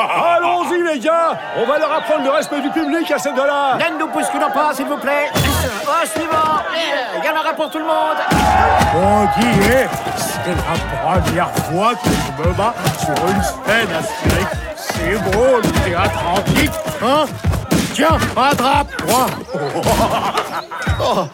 Allons-y, 0.08 0.82
les 0.82 0.98
gars. 1.00 1.38
On 1.56 1.66
va 1.66 1.78
leur 1.78 1.92
apprendre 1.92 2.24
le 2.24 2.30
respect 2.30 2.60
du 2.60 2.70
public 2.70 3.10
à 3.10 3.18
ces 3.18 3.32
deux-là. 3.32 3.76
Ne 3.78 3.98
nous 3.98 4.08
bousculons 4.08 4.50
pas, 4.50 4.72
s'il 4.74 4.86
vous 4.86 4.96
plaît. 4.96 5.28
Au 5.34 6.06
suivant. 6.06 6.60
Il 7.18 7.24
y 7.24 7.28
en 7.28 7.38
aura 7.40 7.52
pour 7.54 7.70
tout 7.70 7.78
le 7.78 7.84
monde. 7.84 8.16
On 8.94 9.24
dit, 9.40 9.60
eh, 9.72 9.86
c'est 10.16 10.54
la 10.54 11.20
première 11.20 11.50
fois 11.50 11.94
que 11.94 12.08
je 12.08 12.42
me 12.48 12.52
bats 12.54 12.74
sur 12.98 13.14
une 13.28 13.42
scène, 13.42 13.88
Astérix. 13.98 14.50
C'est 14.76 15.16
beau, 15.30 15.56
le 15.62 15.70
théâtre 15.84 16.20
antique, 16.34 16.70
hein? 17.02 17.24
Tiens, 17.94 18.18
attrape-moi 18.36 19.26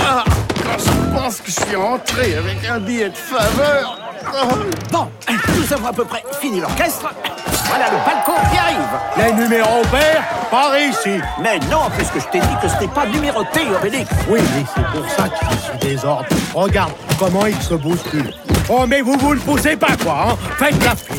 Ah, 0.00 0.24
quand 0.62 0.78
je 0.78 1.14
pense 1.16 1.36
que 1.40 1.50
je 1.50 1.60
suis 1.60 1.76
rentré 1.76 2.36
avec 2.36 2.64
un 2.68 2.78
billet 2.78 3.08
de 3.10 3.16
faveur. 3.16 3.98
oh, 4.32 4.54
Bon, 4.92 5.08
nous 5.56 5.72
avons 5.72 5.88
à 5.88 5.92
peu 5.92 6.04
près 6.04 6.22
fini 6.40 6.60
l'orchestre. 6.60 7.08
Voilà 7.68 7.90
le 7.90 7.98
balcon 8.04 8.32
qui 8.50 8.58
arrive. 8.58 8.78
Les 9.18 9.32
numéros 9.32 9.82
verts, 9.92 10.24
par 10.50 10.78
ici 10.78 11.20
Mais 11.42 11.58
non, 11.70 11.90
puisque 11.96 12.20
je 12.20 12.26
t'ai 12.28 12.40
dit 12.40 12.56
que 12.62 12.68
c'était 12.68 12.88
pas 12.88 13.06
numéroté, 13.06 13.60
Obélix. 13.76 14.10
Oui, 14.28 14.40
mais 14.54 14.64
c'est 14.74 14.86
pour 14.86 15.08
ça 15.10 15.28
qu'il 15.28 15.58
sous 15.58 15.86
désordre. 15.86 16.26
Regarde 16.54 16.92
comment 17.18 17.46
il 17.46 17.60
se 17.60 17.74
bouscule. 17.74 18.32
Oh, 18.70 18.84
mais 18.86 19.00
vous, 19.00 19.16
vous 19.18 19.34
ne 19.34 19.40
poussez 19.40 19.76
pas, 19.76 19.96
quoi, 20.02 20.28
hein 20.30 20.36
Faites 20.58 20.82
la 20.84 20.96
file 20.96 21.16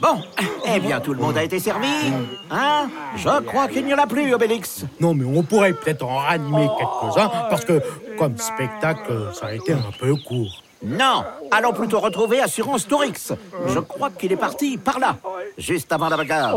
Bon, 0.00 0.20
eh 0.66 0.80
bien, 0.80 1.00
tout 1.00 1.14
le 1.14 1.20
monde 1.20 1.36
a 1.38 1.42
été 1.42 1.58
servi. 1.58 2.12
Hein 2.50 2.88
Je 3.16 3.40
crois 3.42 3.68
qu'il 3.68 3.86
n'y 3.86 3.94
en 3.94 3.98
a 3.98 4.06
plus, 4.06 4.34
Obélix. 4.34 4.84
Non, 5.00 5.14
mais 5.14 5.24
on 5.24 5.42
pourrait 5.42 5.72
peut-être 5.72 6.04
en 6.04 6.16
ranimer 6.16 6.68
quelques-uns, 6.78 7.30
parce 7.50 7.64
que, 7.64 7.80
comme 8.18 8.36
spectacle, 8.36 9.30
ça 9.38 9.46
a 9.46 9.52
été 9.52 9.72
un 9.72 9.92
peu 9.98 10.14
court. 10.16 10.62
Non, 10.84 11.24
allons 11.50 11.72
plutôt 11.72 12.00
retrouver 12.00 12.40
Assurance 12.40 12.86
Tourix. 12.86 13.32
Je 13.68 13.78
crois 13.78 14.10
qu'il 14.10 14.32
est 14.32 14.36
parti 14.36 14.76
par 14.76 14.98
là, 14.98 15.16
juste 15.56 15.90
avant 15.92 16.08
la 16.08 16.16
bagarre. 16.16 16.54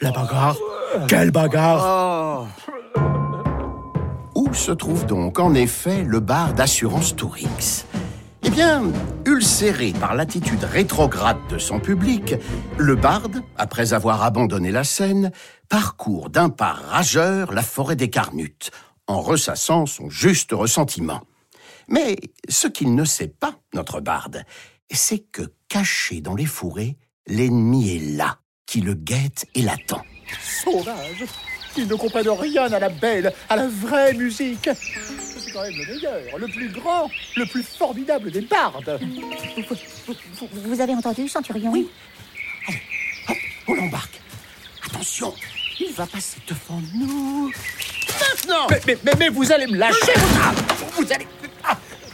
La 0.00 0.10
bagarre? 0.10 0.56
Quelle 1.08 1.30
bagarre? 1.30 2.46
Oh, 2.96 3.00
Où 4.34 4.54
se 4.54 4.72
trouve 4.72 5.04
donc 5.06 5.38
en 5.38 5.54
effet 5.54 6.02
le 6.04 6.20
bar 6.20 6.54
d'assurance 6.54 7.14
Tourix 7.14 7.84
Eh 8.42 8.50
bien, 8.50 8.84
ulcéré 9.26 9.92
par 9.92 10.14
l'attitude 10.14 10.64
rétrograde 10.64 11.38
de 11.50 11.58
son 11.58 11.80
public, 11.80 12.34
le 12.78 12.96
barde, 12.96 13.42
après 13.56 13.92
avoir 13.92 14.22
abandonné 14.24 14.70
la 14.72 14.84
scène, 14.84 15.32
parcourt 15.68 16.30
d'un 16.30 16.48
pas 16.48 16.72
rageur 16.90 17.52
la 17.52 17.62
forêt 17.62 17.96
des 17.96 18.08
Carnutes, 18.10 18.70
en 19.06 19.20
ressassant 19.20 19.84
son 19.86 20.08
juste 20.08 20.52
ressentiment. 20.52 21.20
Mais 21.90 22.16
ce 22.48 22.68
qu'il 22.68 22.94
ne 22.94 23.04
sait 23.04 23.28
pas, 23.28 23.54
notre 23.74 24.00
barde, 24.00 24.44
c'est 24.90 25.18
que 25.18 25.42
caché 25.68 26.20
dans 26.20 26.34
les 26.34 26.46
fourrés, 26.46 26.96
l'ennemi 27.26 27.96
est 27.96 28.16
là, 28.16 28.38
qui 28.66 28.80
le 28.80 28.94
guette 28.94 29.46
et 29.54 29.62
l'attend. 29.62 30.02
Sauvage 30.64 31.24
Ils 31.76 31.88
ne 31.88 31.94
comprennent 31.96 32.28
rien 32.28 32.72
à 32.72 32.78
la 32.78 32.88
belle, 32.88 33.32
à 33.48 33.56
la 33.56 33.66
vraie 33.66 34.14
musique 34.14 34.70
C'est 34.72 35.52
quand 35.52 35.62
même 35.62 35.74
le 35.76 35.94
meilleur, 35.94 36.38
le 36.38 36.46
plus 36.46 36.68
grand, 36.68 37.10
le 37.36 37.46
plus 37.46 37.64
formidable 37.64 38.30
des 38.30 38.42
bardes 38.42 39.00
vous, 40.40 40.48
vous 40.52 40.80
avez 40.80 40.94
entendu, 40.94 41.28
Centurion? 41.28 41.72
Oui. 41.72 41.88
Hop, 43.28 43.36
on 43.68 43.74
l'embarque. 43.74 44.20
Attention, 44.86 45.34
il 45.78 45.92
va 45.92 46.06
passer 46.06 46.38
devant 46.46 46.80
nous. 46.94 47.50
Maintenant 48.08 48.66
mais, 48.70 48.80
mais, 48.86 48.98
mais, 49.04 49.12
mais 49.18 49.28
vous 49.28 49.50
allez 49.50 49.66
me 49.66 49.76
lâcher 49.76 50.12
Ah, 50.40 50.52
Vous 50.96 51.12
allez... 51.12 51.26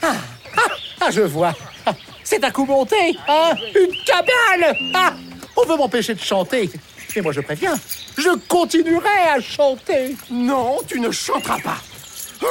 Ah, 0.02 0.14
ah, 0.56 0.60
ah, 1.00 1.10
je 1.10 1.22
vois 1.22 1.54
Ah, 1.86 1.94
C'est 2.24 2.42
un 2.44 2.50
coup 2.50 2.64
monté 2.66 2.96
hein 3.28 3.52
Une 3.74 3.96
cabale 4.04 4.76
ah, 4.94 5.14
On 5.56 5.64
veut 5.64 5.76
m'empêcher 5.76 6.14
de 6.14 6.20
chanter 6.20 6.70
Mais 7.14 7.22
moi 7.22 7.32
je 7.32 7.40
préviens, 7.40 7.74
je 8.16 8.36
continuerai 8.48 9.18
à 9.34 9.40
chanter 9.40 10.16
Non, 10.30 10.78
tu 10.86 11.00
ne 11.00 11.10
chanteras 11.10 11.58
pas. 11.60 11.78
Ah, 12.42 12.46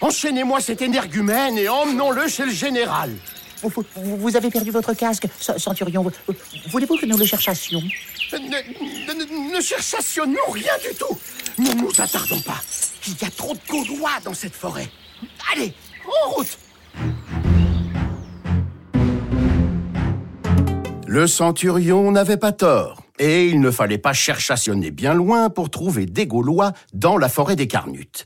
Enchaînez-moi 0.00 0.60
cet 0.60 0.82
énergumène 0.82 1.56
et 1.56 1.68
emmenons-le 1.68 2.28
chez 2.28 2.44
le 2.44 2.52
général. 2.52 3.10
vous, 3.62 3.70
vous- 3.96 4.16
vous 4.18 4.36
avez 4.36 4.50
perdu 4.50 4.70
votre 4.70 4.92
casque, 4.92 5.26
Ce- 5.40 5.58
Centurion. 5.58 6.02
Vous- 6.02 6.34
Voulez-vous 6.70 6.98
que 6.98 7.06
nous 7.06 7.16
le 7.16 7.24
cherchassions? 7.24 7.80
Ne, 8.32 8.38
ne, 8.38 9.12
ne- 9.14 9.56
ne 9.56 9.60
cherchationnons 9.62 10.50
rien 10.50 10.72
du 10.86 10.94
tout. 10.98 11.18
Ne 11.58 11.72
nous 11.74 11.90
attardons 11.98 12.40
pas. 12.40 12.60
Il 13.06 13.14
y 13.22 13.24
a 13.24 13.30
trop 13.30 13.54
de 13.54 13.60
Gaulois 13.70 14.18
dans 14.24 14.34
cette 14.34 14.54
forêt. 14.54 14.88
Allez, 15.52 15.72
en 16.26 16.30
route. 16.30 16.58
Le 21.14 21.28
centurion 21.28 22.10
n'avait 22.10 22.38
pas 22.38 22.50
tort. 22.50 23.00
Et 23.20 23.46
il 23.46 23.60
ne 23.60 23.70
fallait 23.70 23.98
pas 23.98 24.12
cherchationner 24.12 24.90
bien 24.90 25.14
loin 25.14 25.48
pour 25.48 25.70
trouver 25.70 26.06
des 26.06 26.26
Gaulois 26.26 26.72
dans 26.92 27.18
la 27.18 27.28
forêt 27.28 27.54
des 27.54 27.68
Carnutes. 27.68 28.24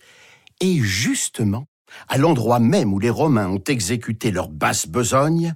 Et 0.63 0.79
justement, 0.79 1.67
à 2.09 2.17
l'endroit 2.17 2.61
même 2.61 2.95
où 2.95 2.99
les 2.99 3.11
Romains 3.11 3.51
ont 3.51 3.63
exécuté 3.63 4.31
leur 4.31 4.49
basse 4.49 4.87
besogne, 4.87 5.55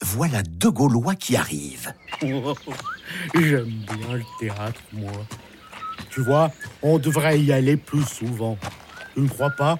voilà 0.00 0.42
deux 0.42 0.70
Gaulois 0.70 1.14
qui 1.14 1.36
arrivent. 1.36 1.92
Oh, 2.22 2.54
J'aime 3.34 3.66
bien 3.66 4.14
le 4.14 4.24
théâtre, 4.40 4.80
moi. 4.94 5.12
Tu 6.08 6.22
vois, 6.22 6.50
on 6.80 6.98
devrait 6.98 7.38
y 7.38 7.52
aller 7.52 7.76
plus 7.76 8.04
souvent. 8.04 8.56
Tu 9.12 9.20
ne 9.20 9.28
crois 9.28 9.50
pas? 9.50 9.78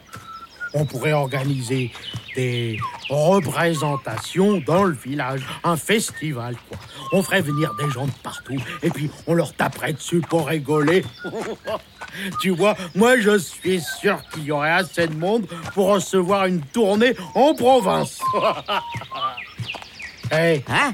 On 0.75 0.85
pourrait 0.85 1.13
organiser 1.13 1.91
des 2.35 2.79
représentations 3.11 4.59
dans 4.67 4.85
le 4.85 4.95
village. 4.95 5.43
Un 5.65 5.77
festival, 5.77 6.57
quoi. 6.69 6.79
On 7.13 7.23
ferait 7.23 7.43
venir 7.43 7.75
des 7.75 7.91
gens 7.91 8.07
de 8.07 8.13
partout 8.23 8.57
et 8.83 8.89
puis 8.91 9.11
on 9.27 9.35
leur 9.35 9.53
taperait 9.55 9.93
dessus 9.93 10.21
pour 10.21 10.47
rigoler. 10.49 11.05
tu 12.41 12.51
vois, 12.51 12.75
moi 12.95 13.19
je 13.21 13.39
suis 13.39 13.81
sûr 14.01 14.19
qu'il 14.33 14.45
y 14.45 14.53
aurait 14.53 14.71
assez 14.71 15.07
de 15.07 15.15
monde 15.15 15.47
pour 15.75 15.89
recevoir 15.89 16.47
une 16.47 16.63
tournée 16.63 17.15
en 17.35 17.55
province. 17.55 18.19
hey, 20.31 20.65
Hein? 20.69 20.93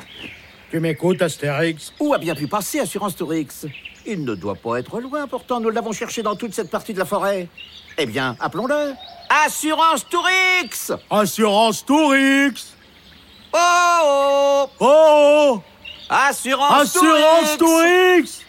tu 0.70 0.80
m'écoutes, 0.80 1.22
Astérix? 1.22 1.92
Où 2.00 2.12
a 2.14 2.18
bien 2.18 2.34
pu 2.34 2.46
passer 2.46 2.80
Assurance 2.80 3.14
Tourix 3.16 3.66
Il 4.10 4.24
ne 4.24 4.34
doit 4.34 4.54
pas 4.54 4.78
être 4.78 5.00
loin, 5.00 5.26
pourtant 5.26 5.60
nous 5.60 5.68
l'avons 5.68 5.92
cherché 5.92 6.22
dans 6.22 6.34
toute 6.34 6.54
cette 6.54 6.70
partie 6.70 6.94
de 6.94 6.98
la 6.98 7.04
forêt. 7.04 7.46
Eh 7.98 8.06
bien, 8.06 8.36
appelons-le. 8.40 8.94
Assurance 9.28 10.06
Tourix. 10.08 10.92
Assurance 11.10 11.84
Tourix. 11.84 12.72
Oh 13.52 13.58
oh 14.08 14.70
Oh. 14.80 15.62
Assurance, 16.08 16.96
Assurance 16.96 17.58
Tourix. 17.58 18.40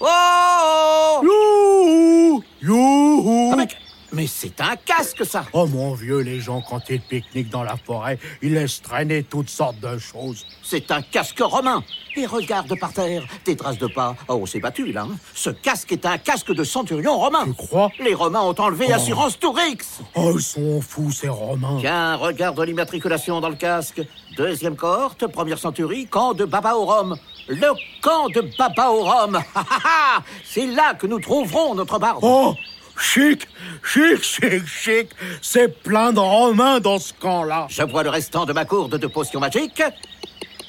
Oh 0.00 0.06
oh 0.06 1.20
Youhou. 1.24 2.44
Youhou. 2.62 3.54
Ah, 3.58 3.64
mais, 4.12 4.26
c'est 4.26 4.60
un 4.60 4.76
casque, 4.76 5.24
ça 5.24 5.44
Oh 5.52 5.66
mon 5.66 5.94
vieux, 5.94 6.18
les 6.20 6.40
gens, 6.40 6.60
quand 6.62 6.80
ils 6.88 7.00
pique-niquent 7.00 7.50
dans 7.50 7.62
la 7.62 7.76
forêt, 7.76 8.18
ils 8.42 8.54
laissent 8.54 8.82
traîner 8.82 9.22
toutes 9.22 9.50
sortes 9.50 9.80
de 9.80 9.98
choses. 9.98 10.46
C'est 10.62 10.90
un 10.90 11.02
casque 11.02 11.40
romain 11.40 11.82
Et 12.16 12.26
regarde 12.26 12.78
par 12.78 12.92
terre, 12.92 13.22
tes 13.44 13.56
traces 13.56 13.78
de 13.78 13.86
pas. 13.86 14.16
Oh, 14.28 14.38
on 14.42 14.46
s'est 14.46 14.60
battu, 14.60 14.92
là. 14.92 15.02
hein. 15.02 15.16
Ce 15.34 15.50
casque 15.50 15.92
est 15.92 16.06
un 16.06 16.18
casque 16.18 16.52
de 16.52 16.64
centurion 16.64 17.18
romain 17.18 17.44
Tu 17.44 17.54
crois? 17.54 17.90
Les 18.00 18.14
Romains 18.14 18.40
ont 18.42 18.54
enlevé 18.58 18.92
Assurance 18.92 19.38
Tourix 19.38 19.78
Oh, 20.14 20.32
ils 20.36 20.42
sont 20.42 20.80
fous, 20.80 21.10
ces 21.12 21.28
Romains. 21.28 21.78
Tiens, 21.80 22.16
regarde 22.16 22.60
l'immatriculation 22.60 23.40
dans 23.40 23.48
le 23.48 23.56
casque. 23.56 24.00
Deuxième 24.36 24.76
cohorte, 24.76 25.26
première 25.26 25.58
centurie, 25.58 26.06
camp 26.06 26.34
de 26.34 26.44
Baba 26.44 26.74
au 26.76 26.84
Rhum. 26.86 27.16
Le 27.48 27.68
camp 28.00 28.28
de 28.28 28.42
Baba 28.58 28.90
au 28.90 29.02
Rhum. 29.04 29.40
Ha, 29.54 29.60
ha, 29.60 29.78
ha. 30.16 30.22
C'est 30.44 30.66
là 30.66 30.94
que 30.94 31.06
nous 31.06 31.18
trouverons 31.20 31.74
notre 31.74 31.98
barbe. 31.98 32.20
Oh 32.22 32.54
Chic 32.98 33.46
Chic, 33.82 34.22
chic, 34.22 34.66
chic 34.66 35.08
C'est 35.42 35.82
plein 35.82 36.12
de 36.12 36.18
Romains 36.18 36.80
dans 36.80 36.98
ce 36.98 37.12
camp-là. 37.14 37.66
Je 37.68 37.82
vois 37.82 38.02
le 38.02 38.10
restant 38.10 38.44
de 38.44 38.52
ma 38.52 38.64
gourde 38.64 38.98
de 38.98 39.06
potions 39.06 39.40
magiques. 39.40 39.82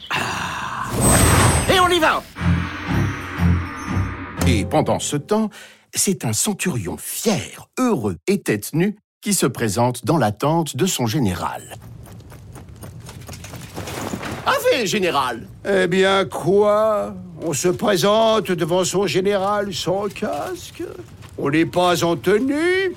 Ah. 0.10 0.90
Et 1.72 1.80
on 1.80 1.90
y 1.90 2.00
va 2.00 2.24
Et 4.48 4.66
pendant 4.66 5.00
ce 5.00 5.18
temps, 5.18 5.50
c'est 5.94 6.26
un 6.26 6.34
centurion 6.34 6.98
fier, 6.98 7.68
heureux 7.78 8.18
et 8.28 8.42
tête 8.42 8.74
nue 8.74 8.98
qui 9.22 9.34
se 9.34 9.46
présente 9.46 10.06
dans 10.06 10.18
la 10.18 10.32
tente 10.32 10.76
de 10.76 10.86
son 10.86 11.06
général. 11.06 11.76
Avez, 14.46 14.88
général 14.88 15.48
Eh 15.70 15.88
bien, 15.88 16.26
quoi? 16.26 17.14
On 17.42 17.54
se 17.54 17.68
présente 17.68 18.52
devant 18.52 18.84
son 18.84 19.06
général 19.06 19.74
sans 19.74 20.08
casque? 20.08 20.84
On 21.38 21.50
n'est 21.50 21.66
pas 21.66 22.04
en 22.04 22.16
tenue 22.16 22.94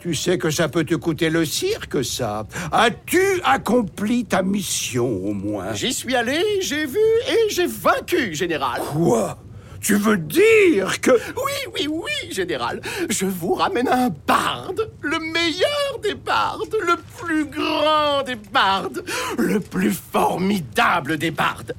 Tu 0.00 0.14
sais 0.14 0.38
que 0.38 0.50
ça 0.50 0.68
peut 0.68 0.84
te 0.84 0.94
coûter 0.94 1.30
le 1.30 1.44
cirque, 1.44 2.04
ça. 2.04 2.46
As-tu 2.72 3.40
accompli 3.44 4.24
ta 4.24 4.42
mission, 4.42 5.06
au 5.06 5.32
moins? 5.32 5.74
J'y 5.74 5.92
suis 5.92 6.14
allé, 6.16 6.42
j'ai 6.60 6.86
vu 6.86 6.98
et 7.28 7.50
j'ai 7.50 7.66
vaincu, 7.66 8.34
général. 8.34 8.80
Quoi? 8.92 9.38
Tu 9.80 9.94
veux 9.94 10.18
dire 10.18 11.00
que... 11.00 11.10
Oui, 11.10 11.72
oui, 11.74 11.86
oui, 11.88 12.32
général. 12.32 12.82
Je 13.08 13.24
vous 13.24 13.54
ramène 13.54 13.88
un 13.88 14.10
barde, 14.26 14.90
le 15.00 15.18
meilleur 15.18 15.98
des 16.02 16.14
bardes, 16.14 16.76
le 16.86 16.96
plus 17.18 17.46
grand 17.46 18.22
des 18.22 18.36
bardes, 18.36 19.02
le 19.38 19.58
plus 19.58 19.92
formidable 19.92 21.16
des 21.16 21.30
bardes. 21.30 21.74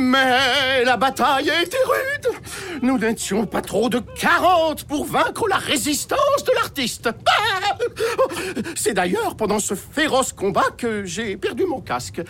Mais 0.00 0.84
la 0.84 0.96
bataille 0.96 1.50
a 1.50 1.62
été 1.62 1.76
rude. 1.86 2.34
Nous 2.82 2.98
n'étions 2.98 3.46
pas 3.46 3.60
trop 3.60 3.88
de 3.88 4.00
40 4.20 4.84
pour 4.84 5.04
vaincre 5.06 5.46
la 5.48 5.56
résistance 5.56 6.44
de 6.46 6.52
l'artiste. 6.54 7.08
Ah 7.26 7.76
C'est 8.76 8.94
d'ailleurs 8.94 9.36
pendant 9.36 9.58
ce 9.58 9.74
féroce 9.74 10.32
combat 10.32 10.66
que 10.76 11.04
j'ai 11.04 11.36
perdu 11.36 11.64
mon 11.66 11.80
casque. 11.80 12.22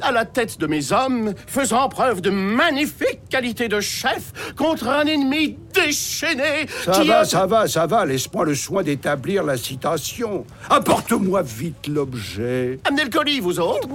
À 0.00 0.10
la 0.10 0.24
tête 0.24 0.58
de 0.58 0.66
mes 0.66 0.92
hommes, 0.92 1.34
faisant 1.46 1.88
preuve 1.88 2.20
de 2.22 2.30
magnifique 2.30 3.20
qualité 3.28 3.68
de 3.68 3.80
chef 3.80 4.32
contre 4.56 4.88
un 4.88 5.04
ennemi 5.04 5.58
déchaîné 5.72 6.66
Ça 6.84 6.92
qui 6.92 7.06
va, 7.06 7.18
a- 7.20 7.24
ça 7.24 7.46
va, 7.46 7.68
ça 7.68 7.86
va. 7.86 8.04
Laisse-moi 8.06 8.44
le 8.46 8.54
soin 8.54 8.82
d'établir 8.82 9.44
la 9.44 9.56
citation. 9.56 10.46
Apporte-moi 10.70 11.42
vite 11.42 11.86
l'objet. 11.86 12.80
Amenez 12.84 13.04
le 13.04 13.10
colis, 13.10 13.40
vous 13.40 13.60
autres. 13.60 13.86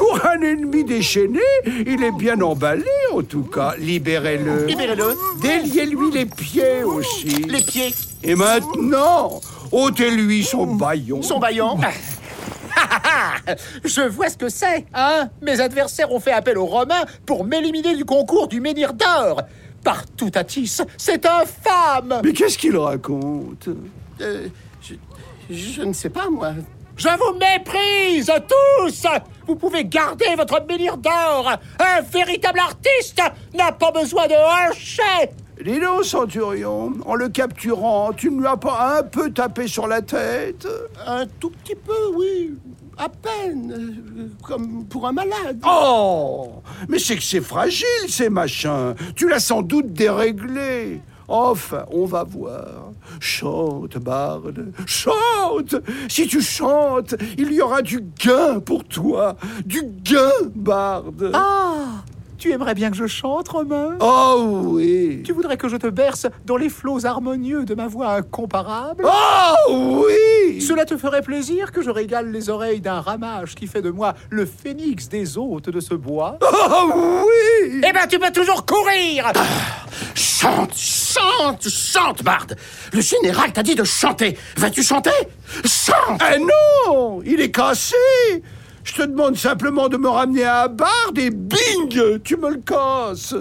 Pour 0.00 0.18
un 0.24 0.40
ennemi 0.40 0.82
déchaîné, 0.82 1.42
il 1.66 2.02
est 2.02 2.16
bien 2.16 2.40
emballé, 2.40 2.86
en 3.12 3.20
tout 3.20 3.42
cas. 3.42 3.74
Libérez-le. 3.78 4.64
Libérez-le. 4.64 5.14
Déliez-lui 5.42 6.10
les 6.10 6.24
pieds 6.24 6.82
aussi. 6.84 7.26
Les 7.26 7.60
pieds, 7.60 7.94
Et 8.22 8.34
maintenant, 8.34 9.42
ôtez-lui 9.70 10.42
son 10.42 10.74
baillon. 10.74 11.20
son 11.20 11.38
baillon. 11.38 11.78
Je 13.84 14.00
vois 14.08 14.30
ce 14.30 14.38
que 14.38 14.48
c'est, 14.48 14.86
hein 14.94 15.28
Mes 15.42 15.60
adversaires 15.60 16.10
ont 16.10 16.20
fait 16.20 16.32
appel 16.32 16.56
aux 16.56 16.64
Romains 16.64 17.04
pour 17.26 17.44
m'éliminer 17.44 17.94
du 17.94 18.06
concours 18.06 18.48
du 18.48 18.58
menhir 18.62 18.94
d'or. 18.94 19.42
Partout 19.84 20.30
à 20.34 20.44
Tis, 20.44 20.80
c'est 20.96 21.26
infâme 21.26 22.22
Mais 22.24 22.32
qu'est-ce 22.32 22.56
qu'il 22.56 22.78
raconte? 22.78 23.68
Euh, 24.22 24.48
je, 24.80 24.94
je 25.50 25.82
ne 25.82 25.92
sais 25.92 26.08
pas, 26.08 26.30
moi. 26.30 26.54
Je 27.00 27.08
vous 27.08 27.38
méprise 27.38 28.30
tous 28.46 29.06
Vous 29.46 29.56
pouvez 29.56 29.86
garder 29.86 30.34
votre 30.36 30.62
menhir 30.68 30.98
d'or 30.98 31.50
Un 31.78 32.02
véritable 32.02 32.58
artiste 32.58 33.22
n'a 33.54 33.72
pas 33.72 33.90
besoin 33.90 34.26
de 34.26 34.34
hochet 34.34 35.30
Dis 35.64 35.80
donc, 35.80 36.04
Centurion, 36.04 36.92
en 37.06 37.14
le 37.14 37.30
capturant, 37.30 38.12
tu 38.12 38.30
ne 38.30 38.40
lui 38.40 38.46
as 38.46 38.58
pas 38.58 38.98
un 38.98 39.02
peu 39.02 39.30
tapé 39.30 39.66
sur 39.66 39.86
la 39.86 40.02
tête? 40.02 40.68
Un 41.06 41.26
tout 41.26 41.48
petit 41.48 41.74
peu, 41.74 42.14
oui. 42.16 42.52
À 42.98 43.08
peine. 43.08 44.34
Comme 44.42 44.84
pour 44.84 45.06
un 45.06 45.12
malade. 45.12 45.62
Oh 45.66 46.62
Mais 46.86 46.98
c'est 46.98 47.16
que 47.16 47.22
c'est 47.22 47.40
fragile, 47.40 48.08
ces 48.08 48.28
machins. 48.28 48.94
Tu 49.16 49.26
l'as 49.26 49.40
sans 49.40 49.62
doute 49.62 49.90
déréglé. 49.94 51.00
Enfin, 51.30 51.86
on 51.92 52.06
va 52.06 52.24
voir. 52.24 52.92
Chante, 53.20 53.96
barde, 53.98 54.72
chante 54.84 55.76
Si 56.08 56.26
tu 56.26 56.40
chantes, 56.40 57.14
il 57.38 57.52
y 57.52 57.60
aura 57.60 57.82
du 57.82 58.00
gain 58.20 58.58
pour 58.58 58.84
toi. 58.84 59.36
Du 59.64 59.80
gain, 60.02 60.50
barde. 60.54 61.30
Ah 61.32 61.89
Tu 62.40 62.50
aimerais 62.52 62.74
bien 62.74 62.90
que 62.90 62.96
je 62.96 63.06
chante, 63.06 63.48
Romain? 63.50 63.98
Oh 64.00 64.62
oui. 64.64 65.22
Tu 65.26 65.32
voudrais 65.34 65.58
que 65.58 65.68
je 65.68 65.76
te 65.76 65.86
berce 65.88 66.26
dans 66.46 66.56
les 66.56 66.70
flots 66.70 67.04
harmonieux 67.04 67.66
de 67.66 67.74
ma 67.74 67.86
voix 67.86 68.14
incomparable? 68.14 69.04
Oh 69.06 70.06
oui. 70.06 70.62
Cela 70.62 70.86
te 70.86 70.96
ferait 70.96 71.20
plaisir 71.20 71.70
que 71.70 71.82
je 71.82 71.90
régale 71.90 72.30
les 72.30 72.48
oreilles 72.48 72.80
d'un 72.80 73.02
ramage 73.02 73.54
qui 73.54 73.66
fait 73.66 73.82
de 73.82 73.90
moi 73.90 74.14
le 74.30 74.46
phénix 74.46 75.10
des 75.10 75.36
hôtes 75.36 75.68
de 75.68 75.80
ce 75.80 75.92
bois? 75.92 76.38
Oh 76.40 77.26
oui. 77.26 77.82
Eh 77.86 77.92
ben, 77.92 78.06
tu 78.08 78.18
peux 78.18 78.32
toujours 78.32 78.64
courir. 78.64 79.32
Chante, 80.14 80.74
chante, 80.74 81.68
chante, 81.68 82.22
Barde. 82.22 82.56
Le 82.94 83.02
général 83.02 83.52
t'a 83.52 83.62
dit 83.62 83.74
de 83.74 83.84
chanter. 83.84 84.38
Vas-tu 84.56 84.82
chanter? 84.82 85.10
Chante. 85.66 86.22
Eh 86.34 86.38
non 86.38 87.20
Il 87.22 87.42
est 87.42 87.50
cassé 87.50 87.96
Je 88.84 88.94
te 88.94 89.02
demande 89.02 89.36
simplement 89.36 89.88
de 89.88 89.96
me 89.96 90.08
ramener 90.08 90.44
à 90.44 90.68
barde 90.68 91.18
et 91.18 91.30
bing 91.30 92.20
Tu 92.24 92.36
me 92.36 92.50
le 92.50 92.56
casses 92.60 93.34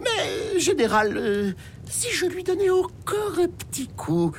Mais, 0.00 0.58
général, 0.58 1.16
euh, 1.16 1.52
si 1.88 2.10
je 2.10 2.26
lui 2.26 2.42
donnais 2.44 2.68
encore 2.70 3.38
un 3.40 3.48
petit 3.48 3.88
coup 3.88 4.32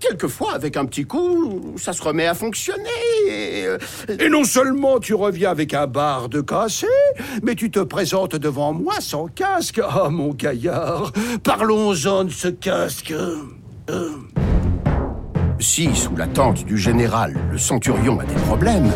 Quelquefois, 0.00 0.54
avec 0.54 0.76
un 0.76 0.84
petit 0.86 1.04
coup, 1.04 1.74
ça 1.76 1.92
se 1.92 2.02
remet 2.02 2.26
à 2.26 2.34
fonctionner 2.34 2.80
et... 3.28 3.66
euh, 3.66 3.78
Et 4.18 4.28
non 4.28 4.44
seulement 4.44 4.98
tu 5.00 5.14
reviens 5.14 5.50
avec 5.50 5.74
un 5.74 5.86
barde 5.86 6.44
cassé, 6.46 6.86
mais 7.42 7.54
tu 7.54 7.70
te 7.70 7.80
présentes 7.80 8.36
devant 8.36 8.72
moi 8.72 8.94
sans 9.00 9.26
casque. 9.26 9.80
Ah, 9.86 10.08
mon 10.10 10.30
gaillard, 10.32 11.12
parlons-en 11.42 12.24
de 12.24 12.30
ce 12.30 12.48
casque. 12.48 13.12
Euh, 13.90 14.10
Si, 15.58 15.94
sous 15.94 16.16
la 16.16 16.26
tente 16.26 16.64
du 16.64 16.78
général, 16.78 17.36
le 17.50 17.58
centurion 17.58 18.18
a 18.20 18.24
des 18.24 18.34
problèmes, 18.46 18.90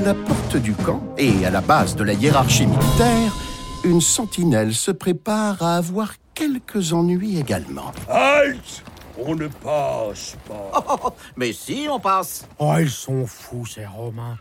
à 0.00 0.02
la 0.02 0.14
porte 0.14 0.56
du 0.56 0.72
camp 0.72 1.02
et 1.18 1.44
à 1.44 1.50
la 1.50 1.60
base 1.60 1.94
de 1.94 2.04
la 2.04 2.14
hiérarchie 2.14 2.66
militaire, 2.66 3.36
une 3.84 4.00
sentinelle 4.00 4.72
se 4.72 4.90
prépare 4.90 5.62
à 5.62 5.76
avoir 5.76 6.14
quelques 6.32 6.94
ennuis 6.94 7.38
également. 7.38 7.92
Halte 8.08 8.82
On 9.18 9.34
ne 9.34 9.46
passe 9.46 10.38
pas. 10.48 10.70
Oh, 10.74 10.80
oh, 10.88 10.96
oh, 11.04 11.10
Mais 11.36 11.52
si, 11.52 11.86
on 11.90 12.00
passe. 12.00 12.48
Oh, 12.58 12.72
ils 12.80 12.88
sont 12.88 13.26
fous, 13.26 13.66
ces 13.66 13.84
Romains. 13.84 14.38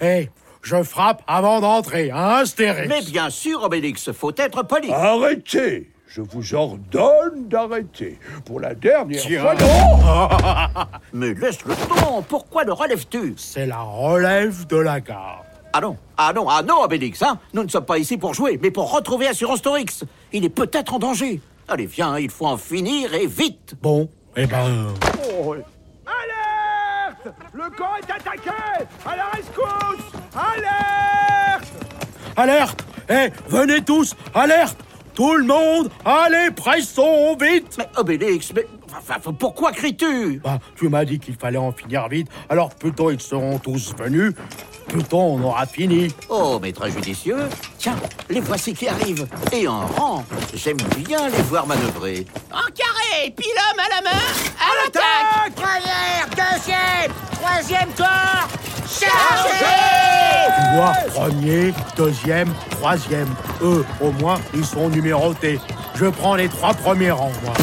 Hé, 0.00 0.30
je 0.62 0.82
frappe 0.82 1.22
avant 1.26 1.60
d'entrer, 1.60 2.10
hein, 2.10 2.40
Astérix 2.40 2.88
Mais 2.88 3.02
bien 3.02 3.28
sûr, 3.28 3.64
Obélix, 3.64 4.12
faut 4.12 4.32
être 4.38 4.62
poli. 4.62 4.90
Arrêtez 4.90 5.90
je 6.14 6.20
vous 6.20 6.54
ordonne 6.54 7.48
d'arrêter. 7.48 8.18
Pour 8.44 8.60
la 8.60 8.74
dernière 8.74 9.22
Tiens. 9.22 9.40
fois. 9.40 9.54
Non 9.54 10.84
Mais 11.14 11.32
laisse 11.32 11.64
le 11.64 11.74
temps, 11.74 12.22
pourquoi 12.28 12.64
le 12.64 12.72
relèves-tu? 12.74 13.32
C'est 13.38 13.64
la 13.66 13.80
relève 13.80 14.66
de 14.66 14.76
la 14.76 15.00
gare. 15.00 15.44
Ah 15.72 15.80
non, 15.80 15.96
ah 16.18 16.32
non, 16.34 16.46
ah 16.50 16.62
non, 16.62 16.82
Obélix, 16.82 17.22
hein 17.22 17.38
Nous 17.54 17.62
ne 17.62 17.68
sommes 17.68 17.86
pas 17.86 17.96
ici 17.96 18.18
pour 18.18 18.34
jouer, 18.34 18.58
mais 18.62 18.70
pour 18.70 18.92
retrouver 18.92 19.26
Assurance 19.26 19.62
Torix. 19.62 20.04
Il 20.32 20.44
est 20.44 20.50
peut-être 20.50 20.92
en 20.92 20.98
danger. 20.98 21.40
Allez, 21.66 21.86
viens, 21.86 22.18
il 22.18 22.30
faut 22.30 22.46
en 22.46 22.58
finir 22.58 23.14
et 23.14 23.26
vite 23.26 23.74
Bon, 23.80 24.10
eh 24.36 24.46
ben... 24.46 24.88
Alerte 26.04 27.34
Le 27.54 27.70
camp 27.74 27.96
est 27.96 28.10
attaqué 28.10 28.50
À 29.06 29.16
la 29.16 29.24
rescousse 29.30 30.12
Alerte 30.34 31.72
Alerte 32.36 32.84
Eh, 33.08 33.30
venez 33.48 33.80
tous 33.82 34.14
Alerte 34.34 34.76
Tout 35.14 35.34
le 35.36 35.44
monde 35.44 35.90
Allez, 36.04 36.50
pressons, 36.50 37.36
vite 37.40 37.76
Mais 37.78 37.88
Obélix, 37.96 38.52
mais 38.54 38.66
enfin, 38.96 39.32
pourquoi 39.38 39.72
cries-tu? 39.72 40.40
Bah, 40.42 40.58
tu 40.76 40.88
m'as 40.88 41.04
dit 41.04 41.18
qu'il 41.18 41.34
fallait 41.36 41.58
en 41.58 41.72
finir 41.72 42.08
vite, 42.08 42.28
alors 42.48 42.70
plus 42.74 42.92
tôt 42.92 43.10
ils 43.10 43.20
seront 43.20 43.58
tous 43.58 43.94
venus, 43.96 44.32
plus 44.88 45.04
tôt 45.04 45.18
on 45.20 45.42
aura 45.42 45.66
fini. 45.66 46.08
Oh, 46.28 46.58
mais 46.60 46.72
très 46.72 46.90
judicieux. 46.90 47.48
Tiens, 47.78 47.96
les 48.30 48.40
voici 48.40 48.72
qui 48.74 48.88
arrivent. 48.88 49.26
Et 49.52 49.68
en 49.68 49.86
rang. 49.86 50.24
J'aime 50.54 50.78
bien 50.96 51.28
les 51.28 51.42
voir 51.42 51.66
manœuvrer. 51.66 52.26
En 52.50 52.70
carré, 52.72 53.32
puis 53.36 53.48
l'homme 53.48 53.80
à 53.80 53.88
la 53.96 54.10
main, 54.10 54.22
à 54.60 54.84
l'attaque 54.84 55.54
Première, 55.54 56.28
deuxième, 56.30 57.12
troisième 57.32 57.92
corps, 57.96 58.48
chargez 58.92 59.64
Tu 60.56 60.76
vois, 60.76 60.92
premier, 61.14 61.74
deuxième, 61.96 62.52
troisième. 62.70 63.28
Eux, 63.62 63.84
au 64.00 64.10
moins, 64.12 64.38
ils 64.54 64.64
sont 64.64 64.88
numérotés. 64.88 65.60
Je 65.94 66.06
prends 66.06 66.34
les 66.34 66.48
trois 66.48 66.74
premiers 66.74 67.10
rangs, 67.10 67.32
moi. 67.44 67.54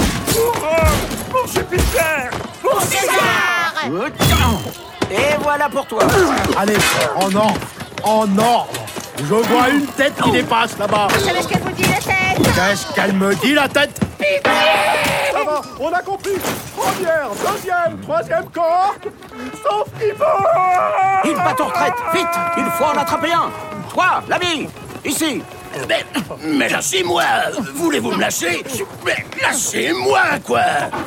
Pour 2.61 2.81
César 2.81 3.73
Euh, 3.91 4.09
tiens. 4.19 4.59
Et 5.11 5.35
voilà 5.41 5.67
pour 5.69 5.85
toi. 5.87 6.03
Allez, 6.57 6.77
en 7.15 7.33
ordre, 7.35 7.59
en 8.03 8.37
ordre. 8.37 8.69
Je 9.17 9.23
vois 9.33 9.69
une 9.69 9.85
tête 9.87 10.13
qui 10.23 10.31
dépasse 10.31 10.77
là-bas. 10.77 11.07
Vous 11.13 11.25
savez 11.25 11.41
ce 11.41 11.47
qu'elle 11.47 11.61
vous 11.61 11.71
dit, 11.71 11.83
la 11.83 11.97
tête 11.97 12.53
Qu'est-ce 12.55 12.93
qu'elle 12.93 13.13
me 13.13 13.35
dit, 13.35 13.53
la 13.53 13.67
tête? 13.67 13.99
Ça 15.33 15.43
va, 15.43 15.61
on 15.79 15.91
a 15.91 16.01
compris. 16.01 16.31
Première, 16.79 17.29
deuxième, 17.31 17.99
troisième 18.01 18.49
corps, 18.51 18.95
sauf 19.63 19.89
Pipo 19.99 20.23
Il 21.25 21.35
bat 21.35 21.55
en 21.59 21.65
retraite. 21.65 21.93
Vite, 22.13 22.27
il 22.57 22.63
faut 22.77 22.85
en 22.85 22.97
attraper 22.97 23.33
un. 23.33 23.51
Toi, 23.89 24.23
l'ami, 24.29 24.69
ici. 25.03 25.41
Mais, 25.87 26.05
mais 26.41 26.69
lâchez-moi. 26.69 27.23
Voulez-vous 27.75 28.11
me 28.11 28.21
lâcher? 28.21 28.63
Mais 29.05 29.25
lâchez-moi, 29.41 30.39
quoi. 30.45 30.61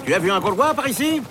Tu 0.05 0.15
as 0.15 0.19
vu 0.19 0.31
un 0.31 0.41
Gaulois 0.41 0.75
par 0.75 0.87
ici? 0.89 1.23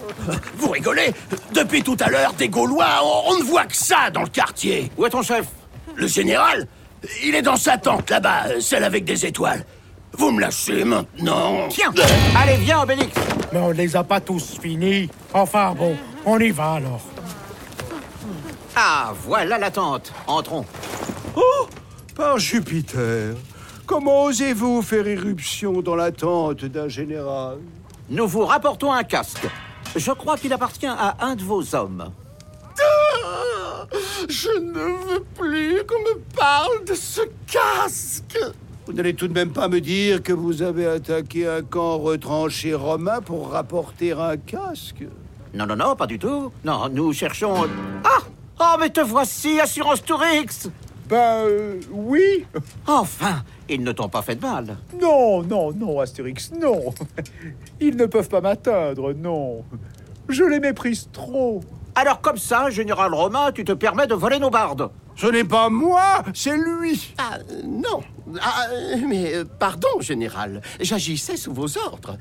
Vous 0.58 0.70
rigolez? 0.70 1.14
Depuis 1.54 1.84
tout 1.84 1.98
à 2.00 2.10
l'heure, 2.10 2.34
des 2.34 2.50
Gaulois, 2.50 3.00
on, 3.04 3.34
on 3.34 3.38
ne 3.38 3.44
voit 3.44 3.66
que 3.66 3.76
ça 3.76 4.10
dans 4.12 4.24
le 4.24 4.30
quartier. 4.30 4.92
Où 4.98 5.06
est 5.06 5.12
ton 5.12 5.22
chef? 5.22 5.46
Le 5.96 6.08
général 6.08 6.68
Il 7.24 7.36
est 7.36 7.42
dans 7.44 7.58
sa 7.58 7.78
tente, 7.78 8.10
là-bas, 8.10 8.60
celle 8.60 8.84
avec 8.84 9.06
des 9.06 9.26
étoiles. 9.26 9.64
Vous 10.14 10.32
me 10.32 10.42
lâchez 10.42 10.84
maintenant 10.84 11.68
Tiens, 11.70 11.94
allez, 12.38 12.58
viens, 12.58 12.82
Obélix. 12.82 13.14
Mais 13.52 13.60
on 13.60 13.72
les 13.72 13.96
a 13.96 14.04
pas 14.04 14.20
tous 14.20 14.58
finis. 14.62 15.10
Enfin 15.34 15.74
bon, 15.74 15.96
on 16.26 16.40
y 16.40 16.50
va 16.52 16.74
alors. 16.74 17.02
Ah, 18.76 19.14
voilà 19.24 19.58
la 19.58 19.72
tente. 19.72 20.14
Entrons. 20.28 20.66
Oh 21.36 21.68
Par 22.16 22.38
Jupiter 22.40 23.36
Comment 23.86 24.24
osez-vous 24.26 24.82
faire 24.82 25.08
irruption 25.08 25.82
dans 25.82 25.96
la 25.96 26.12
tente 26.12 26.64
d'un 26.66 26.88
général? 26.88 27.58
Nous 28.10 28.28
vous 28.28 28.46
rapportons 28.46 28.92
un 28.92 29.04
casque. 29.04 29.48
Je 29.96 30.12
crois 30.12 30.38
qu'il 30.38 30.54
appartient 30.54 30.88
à 30.88 31.18
un 31.20 31.36
de 31.36 31.44
vos 31.44 31.76
hommes. 31.76 32.12
Je 34.30 34.50
ne 34.60 35.14
veux 35.14 35.24
plus 35.38 35.84
qu'on 35.86 36.00
me 36.00 36.20
parle 36.38 36.86
de 36.86 36.94
ce 36.94 37.22
casque 37.52 38.40
Vous 38.92 38.98
n'allez 38.98 39.14
tout 39.14 39.30
de 39.30 39.34
même 39.34 39.52
pas 39.54 39.70
me 39.70 39.80
dire 39.80 40.22
que 40.22 40.34
vous 40.34 40.62
avez 40.62 40.86
attaqué 40.86 41.48
un 41.48 41.62
camp 41.62 41.98
retranché 41.98 42.74
romain 42.74 43.22
pour 43.22 43.50
rapporter 43.52 44.12
un 44.12 44.36
casque 44.36 45.06
Non, 45.54 45.66
non, 45.66 45.78
non, 45.78 45.96
pas 45.96 46.08
du 46.08 46.20
tout. 46.20 46.52
Non, 46.66 46.90
nous 46.90 47.14
cherchons... 47.14 47.54
Ah 48.04 48.20
Oh, 48.60 48.76
mais 48.82 48.90
te 48.90 49.00
voici, 49.00 49.62
Assurance 49.62 50.04
Tourix 50.04 50.70
Ben, 51.08 51.46
euh, 51.48 51.80
oui. 51.90 52.46
Enfin, 52.86 53.44
ils 53.70 53.82
ne 53.82 53.94
t'ont 53.94 54.10
pas 54.10 54.24
fait 54.24 54.36
de 54.36 54.42
mal. 54.42 54.76
Non, 55.02 55.42
non, 55.42 55.72
non, 55.72 56.02
Astérix, 56.02 56.52
non. 56.52 56.94
Ils 57.80 57.96
ne 57.96 58.08
peuvent 58.08 58.28
pas 58.28 58.42
m'atteindre, 58.42 59.14
non. 59.14 59.64
Je 60.28 60.44
les 60.44 60.60
méprise 60.60 61.08
trop. 61.14 61.62
Alors 61.96 62.20
comme 62.20 62.38
ça, 62.38 62.70
général 62.70 63.14
Romain, 63.14 63.54
tu 63.54 63.64
te 63.64 63.72
permets 63.72 64.08
de 64.08 64.16
voler 64.16 64.38
nos 64.40 64.50
bardes 64.50 64.90
Ce 65.22 65.28
n'est 65.28 65.44
pas 65.44 65.70
moi, 65.70 66.24
c'est 66.34 66.58
lui 66.58 67.14
Ah, 67.20 67.38
non. 67.64 68.02
Ah, 68.42 68.66
mais 69.08 69.36
euh, 69.36 69.46
pardon, 69.46 70.00
général. 70.00 70.64
J'agissais 70.80 71.38
sous 71.38 71.54
vos 71.54 71.78
ordres. 71.78 72.18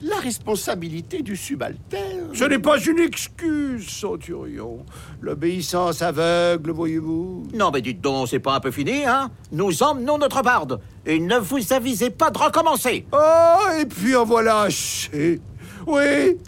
La 0.00 0.18
responsabilité 0.20 1.22
du 1.22 1.36
subalterne... 1.36 2.28
Ce 2.32 2.44
n'est 2.44 2.60
pas 2.60 2.78
une 2.78 3.00
excuse, 3.00 3.88
Centurion. 3.88 4.86
L'obéissance 5.20 6.00
aveugle, 6.00 6.70
voyez-vous. 6.70 7.48
Non, 7.52 7.72
mais 7.72 7.82
dites 7.82 8.00
donc, 8.00 8.28
c'est 8.28 8.38
pas 8.38 8.54
un 8.54 8.60
peu 8.60 8.70
fini, 8.70 9.04
hein? 9.04 9.32
Nous 9.50 9.82
emmenons 9.82 10.18
notre 10.18 10.42
barde. 10.42 10.78
Et 11.06 11.18
ne 11.18 11.38
vous 11.38 11.72
avisez 11.72 12.10
pas 12.10 12.30
de 12.30 12.38
recommencer. 12.38 13.04
Oh, 13.10 13.80
et 13.80 13.86
puis 13.86 14.14
en 14.14 14.24
voilà 14.24 14.60
assez. 14.60 15.40
Oui, 15.88 16.38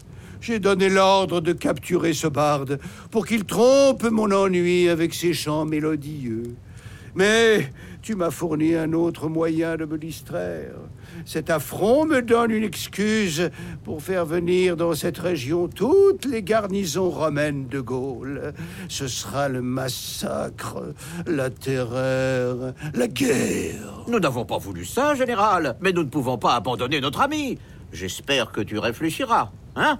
j'ai 0.46 0.60
donné 0.60 0.88
l'ordre 0.88 1.40
de 1.40 1.52
capturer 1.52 2.12
ce 2.12 2.28
barde 2.28 2.78
pour 3.10 3.26
qu'il 3.26 3.44
trompe 3.44 4.04
mon 4.04 4.30
ennui 4.30 4.88
avec 4.88 5.12
ses 5.12 5.32
chants 5.32 5.64
mélodieux. 5.64 6.54
Mais 7.16 7.72
tu 8.00 8.14
m'as 8.14 8.30
fourni 8.30 8.76
un 8.76 8.92
autre 8.92 9.28
moyen 9.28 9.76
de 9.76 9.86
me 9.86 9.98
distraire. 9.98 10.76
Cet 11.24 11.50
affront 11.50 12.04
me 12.04 12.22
donne 12.22 12.52
une 12.52 12.62
excuse 12.62 13.50
pour 13.82 14.04
faire 14.04 14.24
venir 14.24 14.76
dans 14.76 14.94
cette 14.94 15.18
région 15.18 15.66
toutes 15.66 16.26
les 16.26 16.44
garnisons 16.44 17.10
romaines 17.10 17.66
de 17.66 17.80
Gaulle. 17.80 18.54
Ce 18.88 19.08
sera 19.08 19.48
le 19.48 19.62
massacre, 19.62 20.94
la 21.26 21.50
terreur, 21.50 22.72
la 22.94 23.08
guerre. 23.08 24.04
Nous 24.06 24.20
n'avons 24.20 24.44
pas 24.44 24.58
voulu 24.58 24.84
ça, 24.84 25.16
général. 25.16 25.76
Mais 25.80 25.90
nous 25.90 26.04
ne 26.04 26.08
pouvons 26.08 26.38
pas 26.38 26.54
abandonner 26.54 27.00
notre 27.00 27.22
ami. 27.22 27.58
J'espère 27.92 28.52
que 28.52 28.60
tu 28.60 28.78
réfléchiras, 28.78 29.50
hein? 29.74 29.98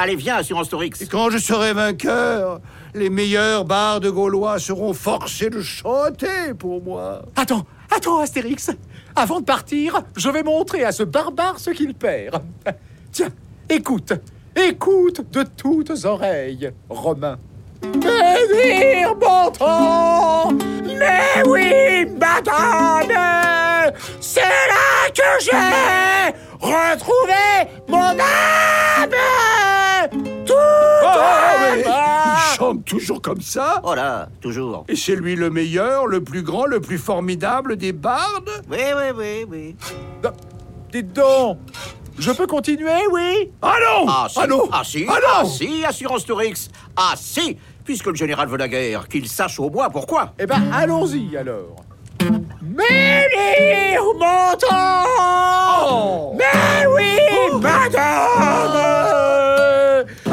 Allez, 0.00 0.14
viens, 0.14 0.36
Assurance 0.36 0.68
Torix. 0.68 0.92
Et 1.00 1.06
quand 1.06 1.28
je 1.30 1.38
serai 1.38 1.72
vainqueur, 1.72 2.60
les 2.94 3.10
meilleurs 3.10 3.64
bardes 3.64 4.06
gaulois 4.06 4.60
seront 4.60 4.94
forcés 4.94 5.50
de 5.50 5.60
chanter 5.60 6.54
pour 6.56 6.80
moi. 6.80 7.22
Attends, 7.34 7.66
attends, 7.90 8.20
Astérix. 8.20 8.70
Avant 9.16 9.40
de 9.40 9.44
partir, 9.44 10.00
je 10.16 10.30
vais 10.30 10.44
montrer 10.44 10.84
à 10.84 10.92
ce 10.92 11.02
barbare 11.02 11.58
ce 11.58 11.70
qu'il 11.70 11.94
perd. 11.94 12.42
Tiens, 13.10 13.30
écoute, 13.68 14.12
écoute 14.54 15.28
de 15.32 15.42
toutes 15.56 16.04
oreilles, 16.04 16.70
Romain. 16.88 17.38
Bénir 17.82 19.14
Bantan 19.16 20.52
Mais 20.84 21.42
oui, 21.46 22.06
madame 22.18 23.92
C'est 24.20 24.40
là 24.40 25.08
que 25.14 25.44
j'ai 25.44 26.34
retrouvé 26.60 27.70
mon 27.88 27.98
âme 27.98 28.97
il 31.86 32.56
chante 32.56 32.84
toujours 32.84 33.22
comme 33.22 33.40
ça 33.40 33.80
Oh 33.84 33.94
là, 33.94 34.28
toujours. 34.40 34.84
Et 34.88 34.96
c'est 34.96 35.16
lui 35.16 35.36
le 35.36 35.50
meilleur, 35.50 36.06
le 36.06 36.22
plus 36.22 36.42
grand, 36.42 36.66
le 36.66 36.80
plus 36.80 36.98
formidable 36.98 37.76
des 37.76 37.92
bardes 37.92 38.50
Oui, 38.70 38.78
oui, 38.96 39.10
oui, 39.16 39.44
oui. 39.48 39.76
Non, 40.22 40.30
Dites 40.92 41.12
donc 41.12 41.58
Je 42.18 42.30
peux 42.32 42.46
continuer, 42.46 43.06
oui? 43.12 43.50
Ah 43.62 43.74
non 43.80 44.06
Ah 44.08 44.26
si, 44.28 44.38
Ah 44.40 44.46
non 44.46 44.68
ah 44.72 44.82
si, 44.84 45.06
Ah 45.08 45.18
ah 45.40 45.44
si, 45.44 45.84
Assurance 45.84 46.24
Tourix. 46.24 46.68
Ah 46.96 47.14
si, 47.16 47.56
puisque 47.84 48.06
le 48.06 48.14
général 48.14 48.48
veut 48.48 48.58
la 48.58 48.68
guerre, 48.68 49.08
qu'il 49.08 49.28
sache 49.28 49.58
au 49.60 49.70
moins 49.70 49.90
pourquoi. 49.90 50.32
Eh 50.38 50.46
ben, 50.46 50.70
allons-y 50.72 51.36
alors. 51.36 51.76
Montant 54.18 56.34
Mais 56.36 56.86
oui, 56.86 57.60
madame 57.60 59.57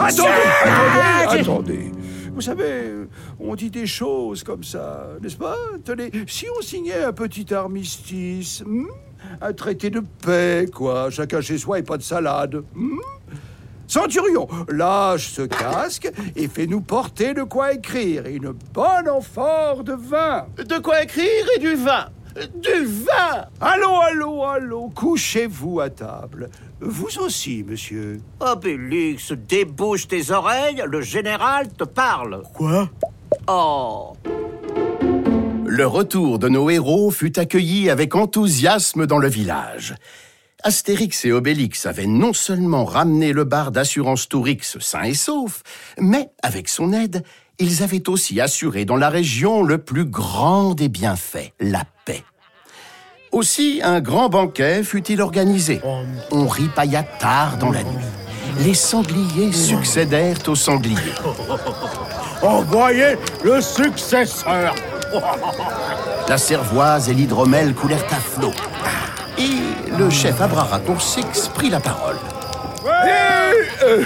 Attendez, 0.08 1.40
attendez 1.40 1.92
Vous 2.34 2.42
savez, 2.42 2.92
on 3.40 3.56
dit 3.56 3.72
des 3.72 3.88
choses 3.88 4.44
comme 4.44 4.64
ça, 4.64 5.08
n'est-ce 5.22 5.38
pas? 5.38 5.58
Tenez, 5.84 6.12
si 6.28 6.46
on 6.58 6.62
signait 6.62 7.04
un 7.04 7.14
petit 7.14 7.52
armistice, 7.54 8.64
hmm 8.66 8.86
un 9.42 9.54
traité 9.54 9.90
de 9.90 10.02
paix, 10.24 10.68
quoi, 10.72 11.10
chacun 11.10 11.42
chez 11.42 11.58
soi 11.58 11.80
et 11.80 11.84
pas 11.84 11.98
de 11.98 12.04
salade. 12.04 12.64
hmm 12.76 13.00
Centurion, 13.88 14.48
lâche 14.68 15.30
ce 15.30 15.44
casque 15.44 16.12
et 16.36 16.48
fais-nous 16.48 16.82
porter 16.82 17.34
de 17.34 17.44
quoi 17.44 17.74
écrire. 17.74 18.26
Une 18.26 18.52
bonne 18.74 19.10
amphore 19.10 19.84
de 19.84 19.94
vin. 19.94 20.48
De 20.58 20.80
quoi 20.80 21.04
écrire 21.04 21.46
et 21.56 21.60
du 21.60 21.76
vin? 21.76 22.08
Du 22.36 22.86
vin 22.86 23.46
Allons, 23.62 24.00
allons, 24.02 24.44
allons, 24.44 24.90
couchez-vous 24.90 25.80
à 25.80 25.90
table. 25.90 26.50
Vous 26.82 27.20
aussi, 27.20 27.64
monsieur. 27.64 28.20
Obélix, 28.42 29.32
débouche 29.32 30.08
tes 30.10 30.32
oreilles, 30.32 30.84
le 30.86 31.02
général 31.02 31.70
te 31.72 31.86
parle. 31.86 32.44
Quoi? 32.54 32.90
Oh 33.48 34.14
Le 35.66 35.88
retour 35.88 36.38
de 36.38 36.50
nos 36.50 36.70
héros 36.70 37.10
fut 37.10 37.40
accueilli 37.40 37.90
avec 37.90 38.16
enthousiasme 38.16 39.06
dans 39.06 39.20
le 39.20 39.30
village. 39.30 39.96
Astérix 40.64 41.24
et 41.26 41.32
Obélix 41.32 41.86
avaient 41.86 42.08
non 42.08 42.34
seulement 42.34 42.86
ramené 42.86 43.34
le 43.34 43.44
bar 43.44 43.72
d'assurance 43.72 44.28
Tourix 44.28 44.78
sain 44.80 45.04
et 45.04 45.14
sauf, 45.14 45.62
mais 46.00 46.32
avec 46.42 46.70
son 46.70 46.92
aide, 46.92 47.24
ils 47.60 47.84
avaient 47.84 48.10
aussi 48.10 48.42
assuré 48.42 48.86
dans 48.86 48.96
la 48.96 49.10
région 49.10 49.64
le 49.64 49.78
plus 49.78 50.06
grand 50.06 50.74
des 50.74 50.90
bienfaits, 50.90 51.54
la 51.60 51.84
paix. 52.06 52.24
Aussi, 53.32 53.82
un 53.84 54.00
grand 54.00 54.30
banquet 54.30 54.84
fut-il 54.84 55.22
organisé. 55.22 55.82
On 56.32 56.48
ripailla 56.48 57.04
tard 57.04 57.58
dans 57.58 57.72
la 57.72 57.84
nuit. 57.84 58.06
Les 58.60 58.74
sangliers 58.74 59.52
succédèrent 59.52 60.48
aux 60.48 60.56
sangliers. 60.56 60.96
Envoyez 62.42 63.18
le 63.44 63.60
successeur 63.62 64.74
La 66.28 66.38
cervoise 66.38 67.10
et 67.10 67.14
l'hydromel 67.14 67.74
coulèrent 67.74 68.06
à 68.12 68.16
flot. 68.16 68.54
Et 69.38 69.94
le 69.98 70.10
chef 70.10 70.42
Abraracourcix 70.42 71.50
prit 71.54 71.70
la 71.70 71.80
parole. 71.80 72.18
Euh, 73.84 74.04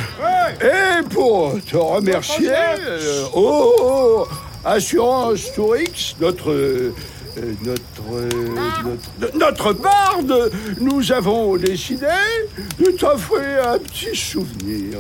et 0.62 1.04
pour 1.10 1.56
te 1.66 1.78
remercier, 1.78 2.50
euh, 2.50 3.24
oh, 3.34 3.76
oh, 3.80 4.28
Assurance 4.66 5.54
Tourix, 5.54 6.16
notre, 6.20 6.52
euh, 6.52 6.94
notre, 7.64 7.84
notre, 9.20 9.38
notre 9.38 9.74
barde, 9.74 10.52
nous 10.80 11.12
avons 11.12 11.58
décidé 11.58 12.08
de 12.80 12.92
t'offrir 12.92 13.70
un 13.70 13.80
petit 13.80 14.16
souvenir. 14.16 15.00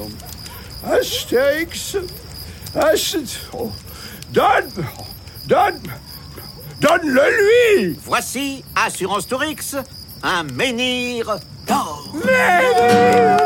Astérix, 0.83 1.97
Ast... 2.75 3.17
oh, 3.53 3.71
donne, 4.31 4.69
donne, 5.47 5.81
donne-le 6.79 7.81
lui 7.81 7.99
Voici 8.05 8.63
Assurance 8.75 9.27
Tourix, 9.27 9.75
un 10.23 10.43
menhir 10.43 11.37
d'or. 11.67 12.09
Menhir 12.13 13.37